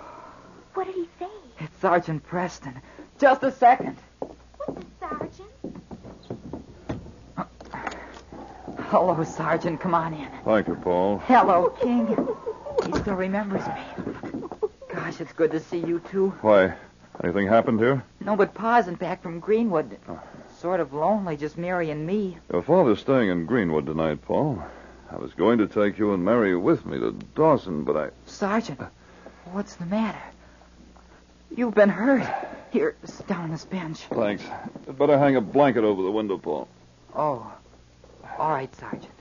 What 0.73 0.87
did 0.87 0.95
he 0.95 1.07
say? 1.19 1.27
It's 1.59 1.77
Sergeant 1.79 2.23
Preston. 2.23 2.81
Just 3.19 3.43
a 3.43 3.51
second. 3.51 3.95
What's 4.19 4.73
the 4.73 4.85
Sergeant? 4.99 5.51
Hello, 8.87 9.23
Sergeant. 9.23 9.79
Come 9.79 9.93
on 9.93 10.15
in. 10.15 10.27
Thank 10.43 10.67
you, 10.67 10.73
Paul. 10.77 11.19
Hello, 11.27 11.69
King. 11.79 12.07
He 12.87 12.99
still 12.99 13.13
remembers 13.13 13.67
me. 13.67 13.83
Gosh, 14.91 15.21
it's 15.21 15.33
good 15.33 15.51
to 15.51 15.59
see 15.59 15.77
you, 15.77 16.01
too. 16.09 16.31
Why, 16.41 16.73
anything 17.23 17.45
happened 17.45 17.79
here? 17.79 18.03
No, 18.19 18.35
but 18.35 18.55
Pa's 18.55 18.85
isn't 18.85 18.97
back 18.97 19.21
from 19.21 19.39
Greenwood. 19.39 19.95
Oh. 20.09 20.19
Sort 20.57 20.79
of 20.79 20.91
lonely, 20.91 21.37
just 21.37 21.55
Mary 21.55 21.91
and 21.91 22.07
me. 22.07 22.39
Your 22.51 22.63
father's 22.63 22.99
staying 22.99 23.29
in 23.29 23.45
Greenwood 23.45 23.85
tonight, 23.85 24.23
Paul. 24.23 24.63
I 25.11 25.17
was 25.17 25.33
going 25.33 25.57
to 25.57 25.67
take 25.67 25.97
you 25.97 26.13
and 26.13 26.23
Mary 26.23 26.55
with 26.55 26.85
me 26.85 26.97
to 26.99 27.11
Dawson, 27.35 27.83
but 27.83 27.97
I. 27.97 28.09
Sergeant, 28.25 28.79
what's 29.51 29.75
the 29.75 29.85
matter? 29.85 30.21
You've 31.55 31.75
been 31.75 31.89
hurt. 31.89 32.23
Here, 32.71 32.95
sit 33.03 33.27
down 33.27 33.43
on 33.43 33.51
this 33.51 33.65
bench. 33.65 33.99
Thanks. 34.13 34.43
I'd 34.87 34.97
better 34.97 35.19
hang 35.19 35.35
a 35.35 35.41
blanket 35.41 35.83
over 35.83 36.01
the 36.01 36.11
window, 36.11 36.37
Paul. 36.37 36.69
Oh, 37.13 37.51
all 38.39 38.51
right, 38.51 38.73
Sergeant. 38.77 39.11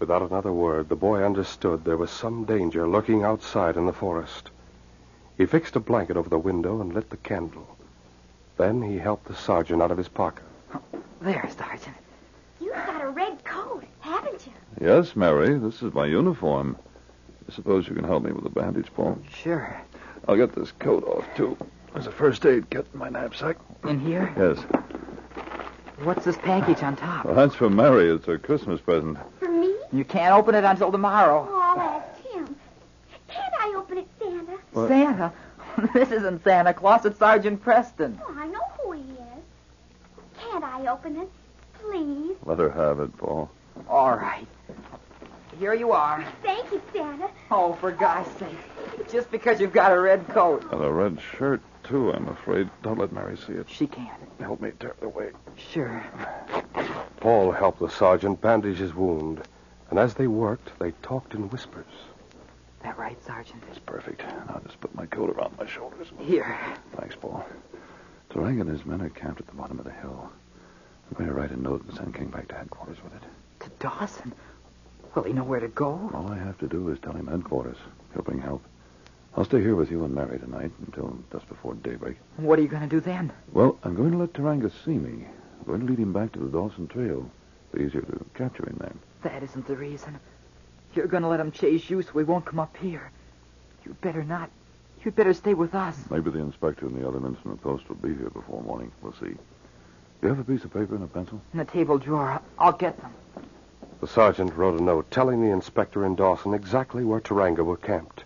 Without 0.00 0.22
another 0.22 0.52
word, 0.52 0.88
the 0.88 0.96
boy 0.96 1.22
understood 1.24 1.84
there 1.84 1.96
was 1.96 2.10
some 2.10 2.44
danger 2.44 2.88
lurking 2.88 3.22
outside 3.22 3.76
in 3.76 3.86
the 3.86 3.92
forest. 3.92 4.50
He 5.38 5.46
fixed 5.46 5.76
a 5.76 5.80
blanket 5.80 6.16
over 6.16 6.28
the 6.28 6.38
window 6.38 6.80
and 6.80 6.92
lit 6.92 7.10
the 7.10 7.16
candle. 7.16 7.76
Then 8.56 8.82
he 8.82 8.98
helped 8.98 9.28
the 9.28 9.36
sergeant 9.36 9.80
out 9.80 9.92
of 9.92 9.98
his 9.98 10.08
pocket. 10.08 10.42
There, 11.20 11.48
Sergeant. 11.56 11.96
You've 12.60 12.74
got 12.74 13.00
a 13.00 13.10
red 13.10 13.44
coat, 13.44 13.84
haven't 14.00 14.44
you? 14.46 14.52
Yes, 14.82 15.14
Mary, 15.14 15.56
this 15.60 15.80
is 15.80 15.94
my 15.94 16.06
uniform. 16.06 16.76
I 17.48 17.52
suppose 17.52 17.86
you 17.86 17.94
can 17.94 18.02
help 18.02 18.24
me 18.24 18.32
with 18.32 18.42
the 18.42 18.50
bandage, 18.50 18.92
Paul. 18.92 19.16
Sure. 19.32 19.80
I'll 20.26 20.36
get 20.36 20.56
this 20.56 20.72
coat 20.72 21.04
off, 21.04 21.24
too. 21.36 21.56
There's 21.92 22.08
a 22.08 22.10
first 22.10 22.44
aid 22.44 22.68
kit 22.68 22.88
in 22.92 22.98
my 22.98 23.08
knapsack. 23.08 23.58
In 23.84 24.00
here? 24.00 24.34
Yes. 24.36 24.58
What's 26.02 26.24
this 26.24 26.36
package 26.38 26.82
on 26.82 26.96
top? 26.96 27.26
Well, 27.26 27.36
that's 27.36 27.54
for 27.54 27.70
Mary. 27.70 28.10
It's 28.10 28.26
her 28.26 28.38
Christmas 28.38 28.80
present. 28.80 29.18
For 29.38 29.48
me? 29.48 29.72
You 29.92 30.04
can't 30.04 30.34
open 30.34 30.56
it 30.56 30.64
until 30.64 30.90
tomorrow. 30.90 31.46
Oh, 31.48 31.60
I'll 31.60 31.80
ask 31.80 32.20
him. 32.32 32.56
Can't 33.28 33.54
I 33.60 33.74
open 33.76 33.98
it, 33.98 34.08
Santa? 34.18 34.58
What? 34.72 34.88
Santa? 34.88 35.32
this 35.94 36.10
isn't 36.10 36.42
Santa 36.42 36.74
Claus, 36.74 37.06
it's 37.06 37.20
Sergeant 37.20 37.62
Preston. 37.62 38.20
Oh, 38.26 38.34
I 38.36 38.48
know 38.48 38.60
who 38.80 38.92
he 38.92 39.12
is. 39.12 39.44
Can't 40.40 40.64
I 40.64 40.88
open 40.88 41.18
it? 41.18 41.30
Please. 41.74 42.34
Let 42.44 42.58
her 42.58 42.70
have 42.70 42.98
it, 42.98 43.16
Paul. 43.16 43.48
All 43.88 44.16
right. 44.16 44.46
Here 45.58 45.74
you 45.74 45.92
are. 45.92 46.24
Thank 46.42 46.72
you, 46.72 46.80
Santa. 46.92 47.30
Oh, 47.50 47.74
for 47.74 47.92
God's 47.92 48.30
sake. 48.38 49.10
Just 49.10 49.30
because 49.30 49.60
you've 49.60 49.72
got 49.72 49.92
a 49.92 50.00
red 50.00 50.26
coat. 50.28 50.64
And 50.72 50.82
a 50.82 50.90
red 50.90 51.18
shirt, 51.36 51.60
too, 51.84 52.12
I'm 52.12 52.28
afraid. 52.28 52.70
Don't 52.82 52.98
let 52.98 53.12
Mary 53.12 53.36
see 53.36 53.52
it. 53.52 53.68
She 53.68 53.86
can't. 53.86 54.10
Help 54.40 54.60
me 54.60 54.72
tear 54.78 54.94
it 55.00 55.04
away. 55.04 55.30
Sure. 55.56 56.04
Paul 57.20 57.52
helped 57.52 57.80
the 57.80 57.88
sergeant 57.88 58.40
bandage 58.40 58.78
his 58.78 58.94
wound, 58.94 59.42
and 59.90 59.98
as 59.98 60.14
they 60.14 60.26
worked, 60.26 60.78
they 60.78 60.92
talked 61.02 61.34
in 61.34 61.48
whispers. 61.50 61.86
That 62.82 62.98
right, 62.98 63.22
Sergeant? 63.24 63.62
That's 63.66 63.78
perfect. 63.78 64.22
Now 64.48 64.60
just 64.64 64.80
put 64.80 64.94
my 64.94 65.06
coat 65.06 65.30
around 65.30 65.56
my 65.58 65.66
shoulders. 65.66 66.08
Here. 66.18 66.58
Thanks, 66.96 67.14
Paul. 67.14 67.46
Taranga 68.30 68.62
and 68.62 68.70
his 68.70 68.84
men 68.84 69.02
are 69.02 69.10
camped 69.10 69.40
at 69.40 69.46
the 69.46 69.54
bottom 69.54 69.78
of 69.78 69.84
the 69.84 69.92
hill. 69.92 70.32
I'm 71.08 71.16
going 71.16 71.28
to 71.28 71.34
write 71.34 71.50
a 71.50 71.60
note 71.60 71.84
and 71.86 71.94
send 71.96 72.14
King 72.14 72.28
back 72.28 72.48
to 72.48 72.54
headquarters 72.54 72.96
with 73.04 73.14
it. 73.14 73.22
To 73.60 73.70
Dawson? 73.78 74.32
Will 75.14 75.24
he 75.24 75.32
know 75.32 75.44
where 75.44 75.60
to 75.60 75.68
go? 75.68 76.10
All 76.14 76.28
I 76.30 76.38
have 76.38 76.58
to 76.58 76.66
do 76.66 76.88
is 76.88 76.98
tell 77.00 77.12
him 77.12 77.26
headquarters. 77.26 77.76
He'll 78.14 78.22
bring 78.22 78.40
help. 78.40 78.62
I'll 79.36 79.44
stay 79.44 79.60
here 79.60 79.74
with 79.74 79.90
you 79.90 80.04
and 80.04 80.14
Mary 80.14 80.38
tonight 80.38 80.70
until 80.86 81.18
just 81.30 81.48
before 81.48 81.74
daybreak. 81.74 82.16
What 82.36 82.58
are 82.58 82.62
you 82.62 82.68
going 82.68 82.82
to 82.82 82.88
do 82.88 83.00
then? 83.00 83.32
Well, 83.52 83.78
I'm 83.82 83.94
going 83.94 84.12
to 84.12 84.18
let 84.18 84.32
Taranga 84.32 84.70
see 84.84 84.98
me. 84.98 85.26
I'm 85.60 85.66
going 85.66 85.80
to 85.80 85.86
lead 85.86 85.98
him 85.98 86.12
back 86.12 86.32
to 86.32 86.38
the 86.38 86.48
Dawson 86.48 86.86
Trail. 86.86 87.30
Be 87.72 87.84
easier 87.84 88.02
to 88.02 88.24
capture 88.34 88.68
him 88.68 88.76
there. 88.80 88.92
That 89.22 89.42
isn't 89.42 89.66
the 89.66 89.76
reason. 89.76 90.18
You're 90.94 91.06
going 91.06 91.22
to 91.22 91.28
let 91.28 91.40
him 91.40 91.50
chase 91.50 91.88
you 91.88 92.02
so 92.02 92.18
he 92.18 92.24
won't 92.24 92.44
come 92.44 92.58
up 92.58 92.76
here. 92.76 93.10
You'd 93.84 94.00
better 94.00 94.22
not. 94.22 94.50
You'd 95.02 95.16
better 95.16 95.32
stay 95.34 95.54
with 95.54 95.74
us. 95.74 95.96
Maybe 96.10 96.30
the 96.30 96.38
inspector 96.38 96.86
and 96.86 96.94
the 96.96 97.08
other 97.08 97.20
men 97.20 97.36
from 97.36 97.52
the 97.52 97.56
post 97.56 97.88
will 97.88 97.96
be 97.96 98.14
here 98.14 98.30
before 98.30 98.62
morning. 98.62 98.92
We'll 99.00 99.14
see. 99.14 99.26
Do 99.26 99.36
you 100.22 100.28
have 100.28 100.38
a 100.38 100.44
piece 100.44 100.64
of 100.64 100.72
paper 100.72 100.94
and 100.94 101.04
a 101.04 101.08
pencil? 101.08 101.40
In 101.52 101.58
the 101.58 101.64
table 101.64 101.98
drawer. 101.98 102.40
I'll 102.58 102.72
get 102.72 103.00
them. 103.00 103.12
The 104.02 104.08
sergeant 104.08 104.56
wrote 104.56 104.80
a 104.80 104.82
note 104.82 105.08
telling 105.12 105.40
the 105.40 105.52
inspector 105.52 106.04
and 106.04 106.16
Dawson 106.16 106.54
exactly 106.54 107.04
where 107.04 107.20
Taranga 107.20 107.62
were 107.64 107.76
camped. 107.76 108.24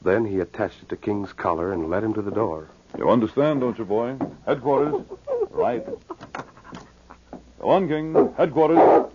Then 0.00 0.24
he 0.24 0.40
attached 0.40 0.82
it 0.82 0.88
to 0.88 0.96
King's 0.96 1.34
collar 1.34 1.70
and 1.70 1.90
led 1.90 2.02
him 2.02 2.14
to 2.14 2.22
the 2.22 2.30
door. 2.30 2.68
You 2.96 3.10
understand, 3.10 3.60
don't 3.60 3.76
you, 3.76 3.84
boy? 3.84 4.16
Headquarters. 4.46 5.04
Right. 5.50 5.84
Go 7.60 7.68
on, 7.68 7.86
King. 7.88 8.32
Headquarters. 8.38 9.10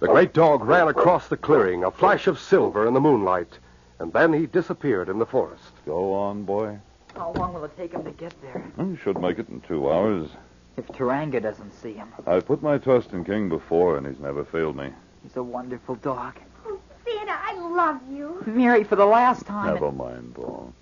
The 0.00 0.08
great 0.08 0.32
dog 0.32 0.64
ran 0.64 0.88
across 0.88 1.28
the 1.28 1.36
clearing, 1.36 1.84
a 1.84 1.92
flash 1.92 2.26
of 2.26 2.40
silver 2.40 2.84
in 2.84 2.94
the 2.94 3.00
moonlight, 3.00 3.60
and 4.00 4.12
then 4.12 4.32
he 4.32 4.46
disappeared 4.46 5.08
in 5.08 5.20
the 5.20 5.26
forest. 5.26 5.70
Go 5.86 6.14
on, 6.14 6.42
boy. 6.42 6.76
How 7.14 7.30
long 7.34 7.54
will 7.54 7.62
it 7.62 7.76
take 7.76 7.92
him 7.92 8.02
to 8.02 8.10
get 8.10 8.34
there? 8.42 8.60
You 8.76 8.96
should 8.96 9.20
make 9.20 9.38
it 9.38 9.48
in 9.48 9.60
two 9.60 9.88
hours. 9.88 10.30
If 10.78 10.86
Taranga 10.86 11.42
doesn't 11.42 11.74
see 11.74 11.94
him. 11.94 12.08
I've 12.24 12.46
put 12.46 12.62
my 12.62 12.78
trust 12.78 13.12
in 13.12 13.24
King 13.24 13.48
before, 13.48 13.98
and 13.98 14.06
he's 14.06 14.20
never 14.20 14.44
failed 14.44 14.76
me. 14.76 14.90
He's 15.24 15.36
a 15.36 15.42
wonderful 15.42 15.96
dog. 15.96 16.34
Oh, 16.64 16.78
Santa, 17.04 17.32
I 17.32 17.54
love 17.54 18.00
you. 18.08 18.44
Mary, 18.46 18.84
for 18.84 18.94
the 18.94 19.04
last 19.04 19.44
time. 19.44 19.74
Never 19.74 19.90
mind, 19.90 20.36
Paul. 20.36 20.72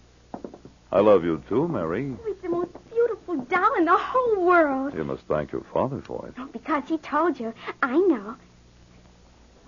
I 0.92 1.00
love 1.00 1.24
you 1.24 1.42
too, 1.48 1.66
Mary. 1.66 2.14
Oh, 2.14 2.30
it's 2.30 2.42
the 2.42 2.50
most 2.50 2.72
beautiful 2.90 3.36
doll 3.36 3.74
in 3.78 3.86
the 3.86 3.96
whole 3.96 4.44
world. 4.44 4.92
You 4.94 5.04
must 5.04 5.22
thank 5.22 5.50
your 5.50 5.64
father 5.72 6.02
for 6.02 6.26
it. 6.28 6.34
Oh, 6.36 6.46
because 6.52 6.86
he 6.86 6.98
told 6.98 7.40
you. 7.40 7.54
I 7.82 7.96
know. 7.96 8.36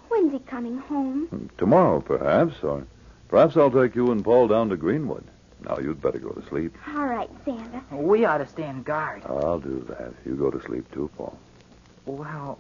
When's 0.09 0.33
he 0.33 0.41
coming 0.41 0.77
home? 0.77 1.49
Tomorrow, 1.57 2.03
perhaps, 2.03 2.63
or 2.63 2.87
perhaps 3.29 3.57
I'll 3.57 3.71
take 3.71 3.95
you 3.95 4.13
and 4.13 4.23
Paul 4.23 4.49
down 4.49 4.69
to 4.69 4.77
Greenwood. 4.77 5.25
Now, 5.65 5.79
you'd 5.79 6.01
better 6.01 6.19
go 6.19 6.31
to 6.31 6.47
sleep. 6.49 6.77
All 6.89 7.07
right, 7.07 7.31
Santa. 7.45 7.83
We 7.91 8.25
ought 8.25 8.39
to 8.39 8.47
stand 8.47 8.85
guard. 8.85 9.23
I'll 9.27 9.59
do 9.59 9.85
that. 9.89 10.13
You 10.25 10.35
go 10.35 10.51
to 10.51 10.61
sleep 10.63 10.91
too, 10.93 11.11
Paul. 11.17 11.37
Well, 12.07 12.59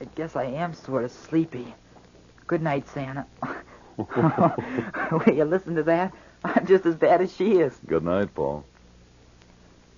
I 0.00 0.04
guess 0.14 0.36
I 0.36 0.44
am 0.44 0.74
sort 0.74 1.04
of 1.04 1.10
sleepy. 1.10 1.74
Good 2.46 2.62
night, 2.62 2.88
Santa. 2.88 3.26
Will 3.96 5.34
you 5.34 5.44
listen 5.44 5.74
to 5.74 5.82
that? 5.84 6.14
I'm 6.44 6.66
just 6.66 6.86
as 6.86 6.94
bad 6.94 7.20
as 7.20 7.34
she 7.34 7.58
is. 7.58 7.78
Good 7.86 8.04
night, 8.04 8.34
Paul. 8.34 8.64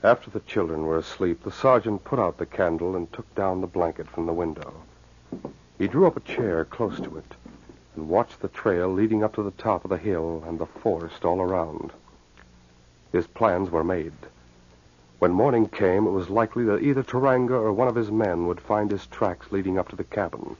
After 0.03 0.31
the 0.31 0.41
children 0.41 0.85
were 0.85 0.99
asleep, 0.99 1.43
the 1.43 1.53
sergeant 1.53 2.05
put 2.05 2.19
out 2.19 2.37
the 2.37 2.47
candle 2.47 2.97
and 2.97 3.11
took 3.13 3.33
down 3.35 3.61
the 3.61 3.67
blanket 3.67 4.09
from 4.09 4.27
the 4.27 4.33
window. 4.33 4.75
He 5.79 5.89
drew 5.89 6.07
up 6.07 6.17
a 6.17 6.21
chair 6.21 6.65
close 6.65 6.99
to 7.01 7.17
it 7.17 7.35
and 7.95 8.09
watched 8.09 8.41
the 8.41 8.49
trail 8.49 8.93
leading 8.93 9.23
up 9.23 9.35
to 9.35 9.43
the 9.43 9.51
top 9.53 9.85
of 9.85 9.91
the 9.91 9.99
hill 9.99 10.43
and 10.47 10.59
the 10.59 10.67
forest 10.67 11.25
all 11.25 11.41
around. 11.41 11.93
His 13.13 13.27
plans 13.27 13.71
were 13.71 13.85
made. 13.85 14.13
When 15.21 15.33
morning 15.33 15.69
came, 15.69 16.07
it 16.07 16.11
was 16.11 16.29
likely 16.29 16.65
that 16.65 16.83
either 16.83 17.03
Taranga 17.03 17.55
or 17.55 17.73
one 17.73 17.89
of 17.89 17.95
his 17.95 18.11
men 18.11 18.47
would 18.47 18.61
find 18.61 18.91
his 18.91 19.07
tracks 19.07 19.53
leading 19.53 19.79
up 19.79 19.89
to 19.91 19.97
the 19.97 20.05
cabin. 20.05 20.57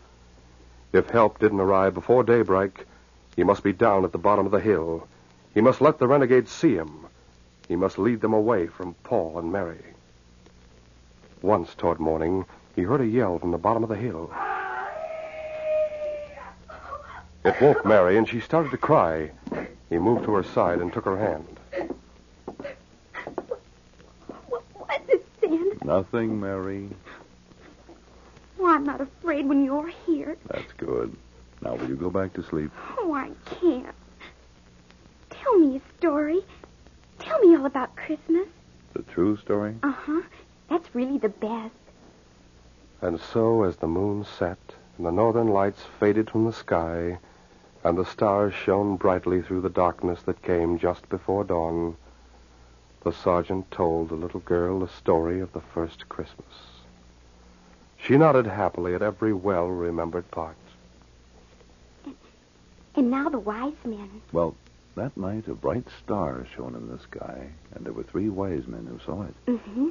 If 0.93 1.11
help 1.11 1.41
didn't 1.41 1.61
arrive 1.61 1.95
before 1.95 2.23
daybreak, 2.23 2.87
he 3.35 3.43
must 3.43 3.65
be 3.65 3.73
down 3.73 4.05
at 4.05 4.13
the 4.13 4.19
bottom 4.19 4.47
of 4.47 4.53
the 4.53 4.61
hill. 4.61 5.09
He 5.53 5.61
must 5.61 5.81
let 5.81 5.99
the 5.99 6.07
renegades 6.07 6.53
see 6.53 6.77
him. 6.77 7.07
He 7.67 7.75
must 7.77 7.99
lead 7.99 8.21
them 8.21 8.33
away 8.33 8.69
from 8.69 8.95
Paul 9.03 9.39
and 9.39 9.51
Mary. 9.51 9.83
Once 11.43 11.75
toward 11.75 11.99
morning, 11.99 12.47
he 12.77 12.83
heard 12.83 13.01
a 13.01 13.07
yell 13.07 13.39
from 13.39 13.51
the 13.51 13.59
bottom 13.59 13.83
of 13.83 13.89
the 13.89 13.97
hill. 13.97 14.31
It 17.45 17.61
woke 17.61 17.85
Mary, 17.85 18.17
and 18.17 18.27
she 18.27 18.41
started 18.41 18.71
to 18.71 18.79
cry. 18.79 19.31
He 19.91 19.99
moved 19.99 20.25
to 20.25 20.33
her 20.33 20.43
side 20.43 20.81
and 20.81 20.91
took 20.91 21.05
her 21.05 21.19
hand. 21.19 21.47
What 24.49 24.65
was 24.75 25.01
it, 25.09 25.27
Santa? 25.41 25.85
Nothing, 25.85 26.41
Mary. 26.41 26.89
Oh, 28.59 28.67
I'm 28.67 28.85
not 28.85 29.03
afraid 29.03 29.47
when 29.47 29.63
you're 29.63 29.93
here. 30.07 30.39
That's 30.47 30.73
good. 30.79 31.15
Now, 31.61 31.75
will 31.75 31.87
you 31.87 31.97
go 31.97 32.09
back 32.09 32.33
to 32.33 32.43
sleep? 32.43 32.71
Oh, 32.99 33.13
I 33.13 33.31
can't. 33.45 33.95
Tell 35.29 35.59
me 35.59 35.77
a 35.77 35.99
story. 35.99 36.41
Tell 37.19 37.39
me 37.41 37.55
all 37.57 37.67
about 37.67 37.95
Christmas. 37.95 38.49
The 38.95 39.03
true 39.03 39.37
story? 39.37 39.75
Uh 39.83 39.93
huh. 39.93 40.23
That's 40.71 40.95
really 40.95 41.19
the 41.19 41.29
best. 41.29 41.75
And 43.03 43.21
so, 43.21 43.65
as 43.65 43.77
the 43.77 43.87
moon 43.87 44.25
set 44.39 44.59
and 44.97 45.07
the 45.07 45.13
northern 45.13 45.49
lights 45.49 45.83
faded 46.01 46.31
from 46.31 46.47
the 46.47 46.53
sky, 46.53 47.19
and 47.85 47.99
the 47.99 48.05
stars 48.05 48.55
shone 48.55 48.97
brightly 48.97 49.43
through 49.43 49.61
the 49.61 49.69
darkness 49.69 50.23
that 50.23 50.43
came 50.43 50.79
just 50.79 51.07
before 51.11 51.45
dawn, 51.45 51.97
the 53.05 53.13
sergeant 53.13 53.71
told 53.71 54.09
the 54.09 54.15
little 54.15 54.41
girl 54.41 54.81
the 54.81 54.89
story 54.89 55.41
of 55.41 55.53
the 55.53 55.61
first 55.61 56.09
Christmas. 56.09 56.47
She 57.99 58.17
nodded 58.17 58.47
happily 58.47 58.95
at 58.95 59.03
every 59.03 59.35
well 59.35 59.69
remembered 59.69 60.31
part. 60.31 60.57
And 62.97 63.11
now 63.11 63.29
the 63.29 63.39
wise 63.39 63.75
men. 63.85 64.23
Well, 64.33 64.55
that 64.95 65.17
night 65.17 65.49
a 65.49 65.55
bright 65.55 65.87
star 66.03 66.47
shone 66.57 66.75
in 66.75 66.89
the 66.89 66.99
sky, 66.99 67.49
and 67.75 67.85
there 67.85 67.93
were 67.93 68.05
three 68.05 68.31
wise 68.31 68.67
men 68.67 68.87
who 68.87 68.99
saw 69.05 69.23
it. 69.23 69.35
Mm-hmm. 69.47 69.89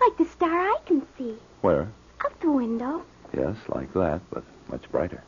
Like 0.00 0.16
the 0.18 0.24
star 0.24 0.50
I 0.50 0.78
can 0.84 1.06
see. 1.16 1.36
Where? 1.60 1.88
Out 2.24 2.40
the 2.40 2.50
window. 2.50 3.02
Yes, 3.34 3.56
like 3.68 3.92
that, 3.94 4.20
but 4.30 4.44
much 4.68 4.90
brighter. 4.90 5.22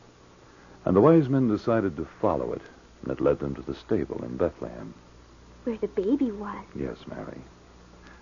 And 0.85 0.95
the 0.95 1.01
wise 1.01 1.29
men 1.29 1.47
decided 1.47 1.95
to 1.97 2.07
follow 2.19 2.53
it, 2.53 2.61
and 3.01 3.11
it 3.11 3.21
led 3.21 3.39
them 3.39 3.55
to 3.55 3.61
the 3.61 3.75
stable 3.75 4.23
in 4.23 4.37
Bethlehem. 4.37 4.93
Where 5.63 5.77
the 5.77 5.87
baby 5.87 6.31
was. 6.31 6.65
Yes, 6.75 6.97
Mary. 7.07 7.39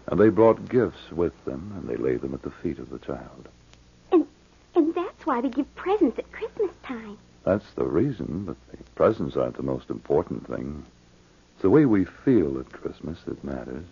And 0.07 0.19
they 0.19 0.29
brought 0.29 0.69
gifts 0.69 1.11
with 1.11 1.33
them, 1.45 1.73
and 1.75 1.89
they 1.89 1.95
laid 1.95 2.21
them 2.21 2.33
at 2.33 2.43
the 2.43 2.51
feet 2.51 2.79
of 2.79 2.89
the 2.89 2.99
child. 2.99 3.47
And 4.11 4.27
and 4.75 4.93
that's 4.93 5.25
why 5.25 5.41
they 5.41 5.49
give 5.49 5.73
presents 5.75 6.19
at 6.19 6.31
Christmas 6.31 6.71
time. 6.83 7.17
That's 7.43 7.71
the 7.73 7.85
reason, 7.85 8.45
but 8.45 8.57
the 8.71 8.83
presents 8.95 9.35
aren't 9.35 9.57
the 9.57 9.63
most 9.63 9.89
important 9.89 10.47
thing. 10.47 10.85
It's 11.53 11.63
the 11.63 11.69
way 11.69 11.85
we 11.85 12.05
feel 12.05 12.59
at 12.59 12.71
Christmas 12.71 13.19
that 13.25 13.43
matters. 13.43 13.85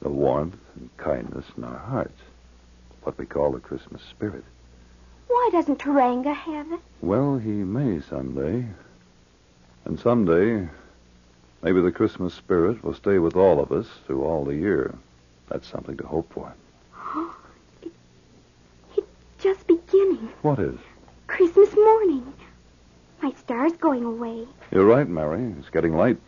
The 0.00 0.08
warmth 0.08 0.58
and 0.76 0.96
kindness 0.96 1.46
in 1.56 1.64
our 1.64 1.78
hearts. 1.78 2.20
What 3.02 3.18
we 3.18 3.26
call 3.26 3.52
the 3.52 3.60
Christmas 3.60 4.02
spirit. 4.02 4.44
Why 5.48 5.52
doesn't 5.52 5.78
Taranga 5.78 6.34
have 6.34 6.70
it? 6.72 6.80
Well, 7.00 7.38
he 7.38 7.48
may 7.48 8.02
someday. 8.02 8.66
And 9.86 9.98
someday, 9.98 10.68
maybe 11.62 11.80
the 11.80 11.90
Christmas 11.90 12.34
spirit 12.34 12.84
will 12.84 12.92
stay 12.92 13.18
with 13.18 13.34
all 13.34 13.58
of 13.58 13.72
us 13.72 13.86
through 14.06 14.24
all 14.24 14.44
the 14.44 14.54
year. 14.54 14.94
That's 15.48 15.66
something 15.66 15.96
to 15.96 16.06
hope 16.06 16.30
for. 16.34 16.54
it, 17.82 17.90
it's 18.98 19.06
just 19.42 19.66
beginning. 19.66 20.28
What 20.42 20.58
is? 20.58 20.76
Christmas 21.28 21.74
morning. 21.74 22.30
My 23.22 23.32
star's 23.38 23.72
going 23.72 24.04
away. 24.04 24.46
You're 24.70 24.84
right, 24.84 25.08
Mary. 25.08 25.54
It's 25.58 25.70
getting 25.70 25.96
late. 25.96 26.18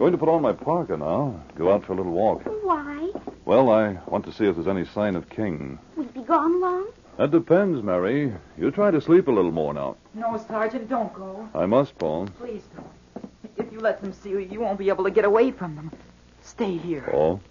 Going 0.00 0.10
to 0.10 0.18
put 0.18 0.28
on 0.28 0.42
my 0.42 0.52
parka 0.52 0.96
now. 0.96 1.40
Go 1.54 1.72
out 1.72 1.84
for 1.84 1.92
a 1.92 1.96
little 1.96 2.10
walk. 2.10 2.42
Why? 2.64 3.12
Well, 3.44 3.70
I 3.70 3.98
want 4.08 4.24
to 4.24 4.32
see 4.32 4.46
if 4.46 4.56
there's 4.56 4.66
any 4.66 4.84
sign 4.84 5.14
of 5.14 5.30
King. 5.30 5.78
Will 5.94 6.06
he 6.06 6.10
be 6.10 6.22
gone 6.22 6.60
long? 6.60 6.88
That 7.20 7.32
depends, 7.32 7.82
Mary. 7.82 8.32
You 8.56 8.70
try 8.70 8.90
to 8.90 8.98
sleep 8.98 9.28
a 9.28 9.30
little 9.30 9.52
more 9.52 9.74
now. 9.74 9.98
No, 10.14 10.42
Sergeant, 10.48 10.88
don't 10.88 11.12
go. 11.12 11.46
I 11.54 11.66
must, 11.66 11.98
Paul. 11.98 12.28
Please 12.38 12.62
don't. 12.74 13.30
If 13.58 13.70
you 13.70 13.78
let 13.78 14.00
them 14.00 14.14
see 14.14 14.30
you, 14.30 14.38
you 14.38 14.58
won't 14.58 14.78
be 14.78 14.88
able 14.88 15.04
to 15.04 15.10
get 15.10 15.26
away 15.26 15.50
from 15.50 15.76
them. 15.76 15.92
Stay 16.40 16.78
here. 16.78 17.06
Paul, 17.10 17.42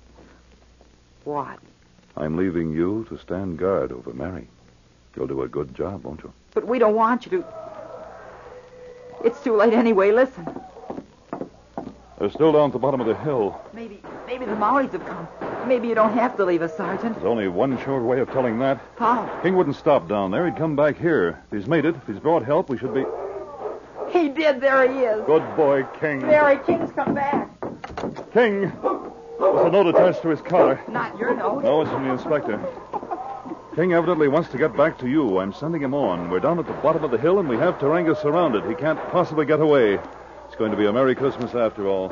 What? 1.23 1.59
I'm 2.17 2.35
leaving 2.35 2.71
you 2.71 3.05
to 3.09 3.19
stand 3.19 3.59
guard 3.59 3.91
over 3.91 4.11
Mary. 4.11 4.47
You'll 5.15 5.27
do 5.27 5.43
a 5.43 5.47
good 5.47 5.75
job, 5.75 6.03
won't 6.03 6.23
you? 6.23 6.33
But 6.55 6.65
we 6.65 6.79
don't 6.79 6.95
want 6.95 7.27
you 7.27 7.31
to. 7.37 7.45
It's 9.23 9.39
too 9.43 9.55
late 9.55 9.73
anyway. 9.73 10.11
Listen. 10.11 10.47
They're 12.17 12.31
still 12.31 12.53
down 12.53 12.69
at 12.69 12.73
the 12.73 12.79
bottom 12.79 13.01
of 13.01 13.05
the 13.05 13.17
hill. 13.17 13.61
Maybe, 13.71 14.01
maybe 14.25 14.45
the 14.45 14.55
Mounties 14.55 14.93
have 14.93 15.05
come. 15.05 15.27
Maybe 15.67 15.87
you 15.87 15.95
don't 15.95 16.13
have 16.13 16.35
to 16.37 16.45
leave 16.45 16.61
us, 16.61 16.75
Sergeant. 16.75 17.13
There's 17.15 17.25
only 17.25 17.47
one 17.47 17.77
sure 17.83 18.01
way 18.01 18.19
of 18.19 18.31
telling 18.31 18.59
that. 18.59 18.81
How? 18.97 19.27
King 19.43 19.55
wouldn't 19.55 19.75
stop 19.75 20.07
down 20.07 20.31
there. 20.31 20.45
He'd 20.45 20.57
come 20.57 20.75
back 20.75 20.97
here. 20.97 21.41
If 21.51 21.57
he's 21.59 21.67
made 21.67 21.85
it, 21.85 21.95
if 21.95 22.07
he's 22.07 22.19
brought 22.19 22.43
help, 22.43 22.69
we 22.69 22.77
should 22.77 22.93
be. 22.93 23.05
He 24.09 24.29
did. 24.29 24.61
There 24.61 24.91
he 24.91 24.99
is. 25.01 25.23
Good 25.25 25.55
boy, 25.55 25.83
King. 25.99 26.21
Mary 26.21 26.59
King's 26.65 26.91
come 26.91 27.13
back. 27.13 27.49
King! 28.33 28.71
There's 29.39 29.65
a 29.65 29.69
note 29.69 29.87
attached 29.87 30.21
to 30.23 30.29
his 30.29 30.41
collar. 30.41 30.81
Not 30.89 31.17
your 31.17 31.35
note. 31.35 31.63
No, 31.63 31.81
it's 31.81 31.91
from 31.91 32.05
the 32.05 32.11
inspector. 32.11 32.59
King 33.75 33.93
evidently 33.93 34.27
wants 34.27 34.49
to 34.49 34.57
get 34.57 34.75
back 34.75 34.97
to 34.99 35.07
you. 35.07 35.39
I'm 35.39 35.53
sending 35.53 35.81
him 35.81 35.93
on. 35.93 36.29
We're 36.29 36.39
down 36.39 36.59
at 36.59 36.67
the 36.67 36.73
bottom 36.73 37.03
of 37.03 37.11
the 37.11 37.17
hill, 37.17 37.39
and 37.39 37.47
we 37.47 37.57
have 37.57 37.77
Taranga 37.77 38.19
surrounded. 38.21 38.65
He 38.65 38.75
can't 38.75 38.99
possibly 39.09 39.45
get 39.45 39.61
away. 39.61 39.99
It's 40.47 40.55
going 40.57 40.71
to 40.71 40.77
be 40.77 40.87
a 40.87 40.91
Merry 40.91 41.15
Christmas 41.15 41.53
after 41.55 41.87
all. 41.87 42.11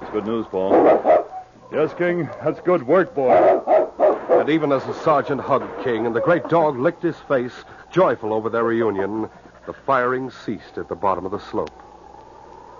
It's 0.00 0.10
good 0.12 0.24
news, 0.26 0.46
Paul. 0.46 1.21
Yes, 1.72 1.94
King. 1.94 2.28
That's 2.44 2.60
good 2.60 2.86
work, 2.86 3.14
boy. 3.14 3.32
And 4.28 4.50
even 4.50 4.72
as 4.72 4.84
the 4.84 4.92
sergeant 4.92 5.40
hugged 5.40 5.82
King 5.82 6.04
and 6.04 6.14
the 6.14 6.20
great 6.20 6.46
dog 6.50 6.78
licked 6.78 7.02
his 7.02 7.16
face, 7.20 7.64
joyful 7.90 8.34
over 8.34 8.50
their 8.50 8.64
reunion, 8.64 9.30
the 9.64 9.72
firing 9.72 10.30
ceased 10.30 10.76
at 10.76 10.90
the 10.90 10.94
bottom 10.94 11.24
of 11.24 11.32
the 11.32 11.38
slope. 11.38 11.72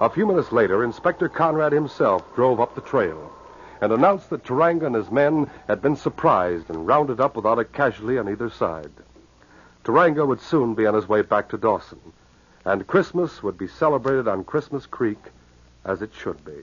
A 0.03 0.11
few 0.11 0.27
minutes 0.27 0.53
later, 0.53 0.85
Inspector 0.85 1.27
Conrad 1.31 1.73
himself 1.73 2.23
drove 2.35 2.61
up 2.61 2.75
the 2.75 2.83
trail 2.83 3.33
and 3.81 3.93
announced 3.93 4.29
that 4.29 4.45
Taranga 4.45 4.85
and 4.85 4.95
his 4.95 5.11
men 5.11 5.51
had 5.69 5.81
been 5.81 5.97
surprised 5.97 6.69
and 6.69 6.87
rounded 6.87 7.19
up 7.19 7.35
without 7.35 7.59
a 7.59 7.65
casualty 7.65 8.19
on 8.19 8.29
either 8.29 8.51
side. 8.51 8.93
Taranga 9.85 10.27
would 10.27 10.41
soon 10.41 10.75
be 10.75 10.85
on 10.87 10.93
his 10.93 11.09
way 11.09 11.23
back 11.23 11.49
to 11.49 11.57
Dawson, 11.57 12.01
and 12.67 12.87
Christmas 12.87 13.43
would 13.43 13.57
be 13.57 13.69
celebrated 13.69 14.29
on 14.29 14.45
Christmas 14.45 14.85
Creek 14.85 15.19
as 15.83 16.03
it 16.03 16.11
should 16.15 16.45
be. 16.45 16.63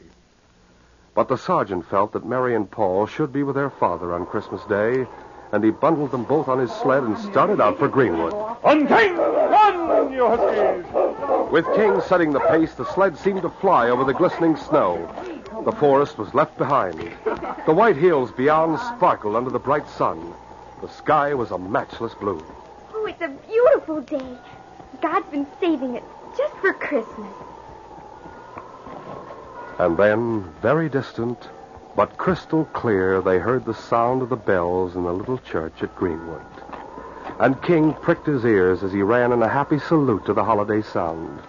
But 1.16 1.28
the 1.28 1.38
sergeant 1.38 1.86
felt 1.88 2.14
that 2.14 2.26
Mary 2.26 2.56
and 2.56 2.70
Paul 2.70 3.06
should 3.06 3.34
be 3.34 3.44
with 3.44 3.56
their 3.56 3.70
father 3.70 4.14
on 4.14 4.26
Christmas 4.26 4.64
Day, 4.66 5.06
and 5.52 5.64
he 5.64 5.72
bundled 5.72 6.12
them 6.12 6.24
both 6.24 6.48
on 6.48 6.60
his 6.60 6.72
sled 6.72 7.04
and 7.04 7.18
started 7.18 7.60
out 7.60 7.80
for 7.80 7.88
Greenwood. 7.88 8.34
On 8.34 8.88
King! 8.88 9.18
Run, 9.18 10.14
you 10.14 10.28
huskies! 10.28 11.52
With 11.52 11.66
King 11.76 12.00
setting 12.02 12.32
the 12.32 12.40
pace, 12.40 12.74
the 12.76 12.86
sled 12.86 13.18
seemed 13.18 13.42
to 13.42 13.50
fly 13.50 13.90
over 13.90 14.04
the 14.04 14.14
glistening 14.14 14.56
snow. 14.56 15.10
The 15.66 15.72
forest 15.72 16.18
was 16.18 16.34
left 16.36 16.58
behind. 16.58 17.00
The 17.66 17.74
white 17.74 17.98
hills 17.98 18.32
beyond 18.32 18.80
sparkled 18.80 19.36
under 19.36 19.50
the 19.50 19.60
bright 19.60 19.90
sun. 19.90 20.34
The 20.82 20.90
sky 20.90 21.34
was 21.34 21.52
a 21.52 21.58
matchless 21.58 22.14
blue. 22.14 22.44
Oh, 22.94 23.06
it's 23.08 23.22
a 23.22 23.30
beautiful 23.48 24.02
day. 24.02 24.38
God's 25.02 25.30
been 25.32 25.48
saving 25.60 25.96
it 25.96 26.04
just 26.38 26.54
for 26.56 26.74
Christmas. 26.74 27.34
And 29.80 29.98
then, 29.98 30.44
very 30.62 30.90
distant, 30.90 31.50
but 31.96 32.18
crystal 32.18 32.66
clear, 32.66 33.22
they 33.22 33.40
heard 33.40 33.64
the 33.64 33.74
sound 33.74 34.22
of 34.22 34.28
the 34.28 34.36
bells 34.36 34.98
in 34.98 35.04
the 35.04 35.14
little 35.14 35.38
church 35.38 35.82
at 35.82 35.96
Greenwood. 35.96 36.42
And 37.40 37.62
King 37.62 37.94
pricked 37.94 38.28
his 38.28 38.44
ears 38.44 38.84
as 38.84 38.92
he 38.92 39.02
ran 39.02 39.32
in 39.32 39.42
a 39.42 39.48
happy 39.48 39.80
salute 39.80 40.26
to 40.26 40.34
the 40.34 40.44
holiday 40.44 40.82
sound. 40.82 41.40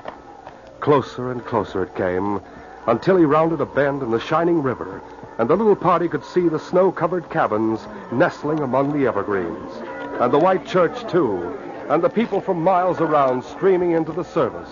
Closer 0.78 1.32
and 1.32 1.44
closer 1.44 1.82
it 1.82 1.96
came 1.96 2.40
until 2.86 3.16
he 3.16 3.24
rounded 3.24 3.60
a 3.60 3.66
bend 3.66 4.00
in 4.00 4.12
the 4.12 4.20
shining 4.20 4.62
river, 4.62 5.02
and 5.38 5.50
the 5.50 5.56
little 5.56 5.74
party 5.74 6.08
could 6.08 6.24
see 6.24 6.48
the 6.48 6.58
snow 6.58 6.92
covered 6.92 7.28
cabins 7.30 7.80
nestling 8.12 8.60
among 8.60 8.92
the 8.92 9.08
evergreens, 9.08 9.72
and 10.20 10.32
the 10.32 10.38
white 10.38 10.64
church, 10.64 11.10
too, 11.10 11.58
and 11.88 12.00
the 12.00 12.08
people 12.08 12.40
from 12.40 12.62
miles 12.62 13.00
around 13.00 13.42
streaming 13.42 13.90
into 13.90 14.12
the 14.12 14.22
service. 14.22 14.70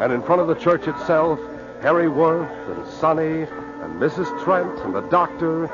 And 0.00 0.12
in 0.12 0.22
front 0.22 0.40
of 0.40 0.48
the 0.48 0.56
church 0.56 0.88
itself, 0.88 1.38
Harry 1.82 2.08
Worth 2.08 2.50
and 2.68 2.86
Sonny 2.94 3.42
and 3.42 4.00
Mrs. 4.00 4.26
Trent 4.44 4.78
and 4.80 4.94
the 4.94 5.00
doctor 5.02 5.64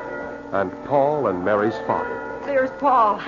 and 0.53 0.71
Paul 0.85 1.27
and 1.27 1.45
Mary's 1.45 1.77
father. 1.85 2.41
There's 2.45 2.71
Paul. 2.79 3.19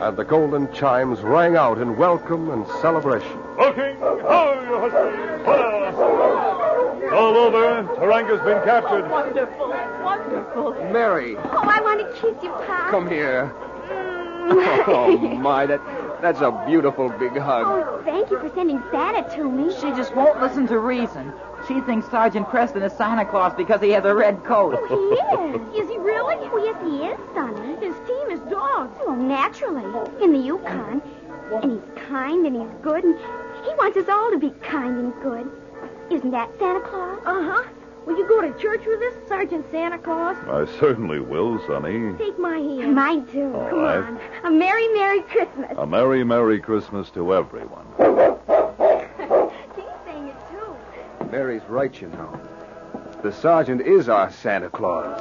And 0.00 0.16
the 0.16 0.24
golden 0.24 0.70
chimes 0.74 1.20
rang 1.20 1.56
out 1.56 1.78
in 1.78 1.96
welcome 1.96 2.50
and 2.50 2.66
celebration. 2.82 3.38
O 3.58 3.72
King! 3.72 3.96
Ho, 4.00 4.60
you 4.68 4.90
huskies! 4.90 5.46
Hola! 5.46 7.14
All 7.14 7.36
over. 7.36 7.82
Taranga's 7.94 8.40
been 8.44 8.62
captured. 8.64 9.08
Wonderful, 9.08 9.68
wonderful. 10.02 10.72
Mary, 10.92 11.36
Oh, 11.36 11.60
I 11.62 11.80
want 11.80 12.00
to 12.00 12.12
kiss 12.20 12.42
you, 12.42 12.50
Pop. 12.50 12.90
come 12.90 13.08
here. 13.08 13.52
Mm. 13.88 14.24
Oh, 14.86 15.16
my, 15.16 15.64
that, 15.64 15.80
that's 16.20 16.40
a 16.42 16.50
beautiful 16.66 17.08
big 17.08 17.34
hug. 17.38 17.64
Oh, 17.66 18.02
thank 18.04 18.30
you 18.30 18.38
for 18.40 18.50
sending 18.54 18.82
Santa 18.90 19.22
to 19.36 19.50
me. 19.50 19.72
She 19.74 19.88
just 19.92 20.14
won't 20.14 20.38
listen 20.42 20.66
to 20.66 20.78
reason. 20.78 21.32
She 21.68 21.80
thinks 21.82 22.08
Sergeant 22.10 22.48
Preston 22.48 22.82
is 22.82 22.92
Santa 22.92 23.24
Claus 23.24 23.54
because 23.56 23.80
he 23.80 23.90
has 23.90 24.04
a 24.04 24.14
red 24.14 24.44
coat. 24.44 24.74
Oh, 24.78 24.86
he 25.74 25.80
is. 25.80 25.84
Is 25.84 25.90
he 25.90 25.98
really? 25.98 26.36
Oh, 26.52 26.58
yes, 26.62 26.76
he 26.84 27.06
is, 27.06 27.18
Sonny. 27.34 27.74
His 27.86 27.94
team 28.06 28.30
is 28.30 28.40
dogs. 28.50 28.92
Well, 29.06 29.16
naturally. 29.16 29.84
In 30.22 30.32
the 30.32 30.38
Yukon. 30.38 31.00
And 31.52 31.72
he's 31.72 32.04
kind 32.08 32.46
and 32.46 32.56
he's 32.56 32.70
good, 32.82 33.04
and 33.04 33.18
he 33.64 33.70
wants 33.74 33.96
us 33.96 34.08
all 34.08 34.30
to 34.30 34.38
be 34.38 34.50
kind 34.62 34.98
and 34.98 35.12
good. 35.22 35.50
Isn't 36.10 36.30
that 36.32 36.50
Santa 36.58 36.80
Claus? 36.80 37.18
Uh-huh. 37.24 37.64
Will 38.06 38.18
you 38.18 38.28
go 38.28 38.42
to 38.42 38.52
church 38.60 38.82
with 38.86 39.00
us, 39.00 39.14
Sergeant 39.28 39.64
Santa 39.70 39.98
Claus? 39.98 40.36
I 40.46 40.66
certainly 40.78 41.20
will, 41.20 41.58
Sonny. 41.66 42.12
Take 42.18 42.38
my 42.38 42.58
hand. 42.58 42.94
Mine, 42.94 43.26
too. 43.26 43.54
All 43.54 43.70
Come 43.70 43.78
right. 43.80 43.96
on. 43.98 44.20
A 44.44 44.50
Merry, 44.50 44.88
Merry 44.88 45.22
Christmas. 45.22 45.72
A 45.78 45.86
Merry, 45.86 46.22
Merry 46.24 46.60
Christmas 46.60 47.08
to 47.10 47.34
everyone. 47.34 47.86
Mary's 51.34 51.64
right, 51.68 52.00
you 52.00 52.06
know. 52.10 52.40
The 53.24 53.32
sergeant 53.32 53.80
is 53.80 54.08
our 54.08 54.30
Santa 54.30 54.70
Claus. 54.70 55.18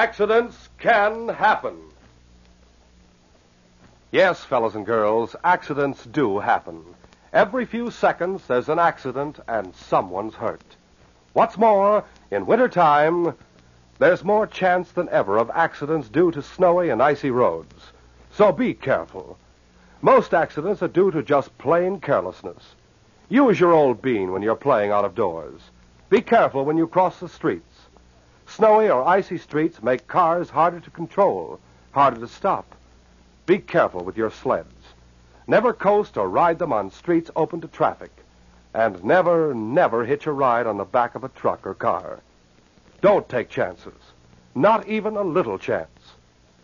Accidents 0.00 0.70
can 0.78 1.28
happen. 1.28 1.76
Yes, 4.10 4.42
fellows 4.42 4.74
and 4.74 4.86
girls, 4.86 5.36
accidents 5.44 6.02
do 6.06 6.38
happen. 6.38 6.82
Every 7.34 7.66
few 7.66 7.90
seconds 7.90 8.46
there's 8.46 8.70
an 8.70 8.78
accident 8.78 9.40
and 9.46 9.74
someone's 9.76 10.32
hurt. 10.32 10.64
What's 11.34 11.58
more, 11.58 12.02
in 12.30 12.46
wintertime, 12.46 13.34
there's 13.98 14.24
more 14.24 14.46
chance 14.46 14.90
than 14.92 15.10
ever 15.10 15.36
of 15.36 15.50
accidents 15.50 16.08
due 16.08 16.30
to 16.30 16.40
snowy 16.40 16.88
and 16.88 17.02
icy 17.02 17.30
roads. 17.30 17.92
So 18.32 18.52
be 18.52 18.72
careful. 18.72 19.36
Most 20.00 20.32
accidents 20.32 20.82
are 20.82 20.88
due 20.88 21.10
to 21.10 21.22
just 21.22 21.58
plain 21.58 22.00
carelessness. 22.00 22.74
Use 23.28 23.60
your 23.60 23.74
old 23.74 24.00
bean 24.00 24.32
when 24.32 24.40
you're 24.40 24.56
playing 24.56 24.92
out 24.92 25.04
of 25.04 25.14
doors. 25.14 25.60
Be 26.08 26.22
careful 26.22 26.64
when 26.64 26.78
you 26.78 26.86
cross 26.86 27.20
the 27.20 27.28
streets. 27.28 27.69
Snowy 28.60 28.90
or 28.90 29.08
icy 29.08 29.38
streets 29.38 29.82
make 29.82 30.06
cars 30.06 30.50
harder 30.50 30.80
to 30.80 30.90
control, 30.90 31.58
harder 31.92 32.20
to 32.20 32.28
stop. 32.28 32.74
Be 33.46 33.56
careful 33.56 34.04
with 34.04 34.18
your 34.18 34.30
sleds. 34.30 34.92
Never 35.46 35.72
coast 35.72 36.18
or 36.18 36.28
ride 36.28 36.58
them 36.58 36.70
on 36.70 36.90
streets 36.90 37.30
open 37.34 37.62
to 37.62 37.68
traffic. 37.68 38.10
And 38.74 39.02
never, 39.02 39.54
never 39.54 40.04
hitch 40.04 40.26
a 40.26 40.32
ride 40.32 40.66
on 40.66 40.76
the 40.76 40.84
back 40.84 41.14
of 41.14 41.24
a 41.24 41.30
truck 41.30 41.66
or 41.66 41.72
car. 41.72 42.20
Don't 43.00 43.26
take 43.30 43.48
chances. 43.48 44.12
Not 44.54 44.86
even 44.86 45.16
a 45.16 45.22
little 45.22 45.56
chance. 45.56 46.12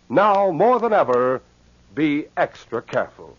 Now, 0.07 0.51
more 0.51 0.79
than 0.79 0.93
ever, 0.93 1.41
be 1.95 2.27
extra 2.37 2.83
careful. 2.83 3.35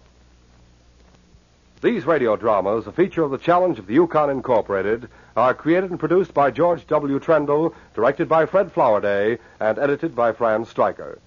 These 1.81 2.07
radio 2.07 2.35
dramas, 2.35 2.89
a 2.89 2.93
feature 2.93 3.23
of 3.23 3.31
the 3.31 3.39
Challenge 3.39 3.79
of 3.79 3.87
the 3.87 3.95
Yukon 3.95 4.31
Incorporated, 4.31 5.09
are 5.37 5.55
created 5.55 5.91
and 5.91 6.01
produced 6.01 6.35
by 6.35 6.51
George 6.51 6.85
W. 6.89 7.21
Trendle, 7.21 7.73
directed 7.95 8.29
by 8.29 8.47
Fred 8.47 8.75
Flowerday, 8.75 9.39
and 9.61 9.79
edited 9.79 10.17
by 10.17 10.33
Fran 10.33 10.65
Stryker. 10.65 11.21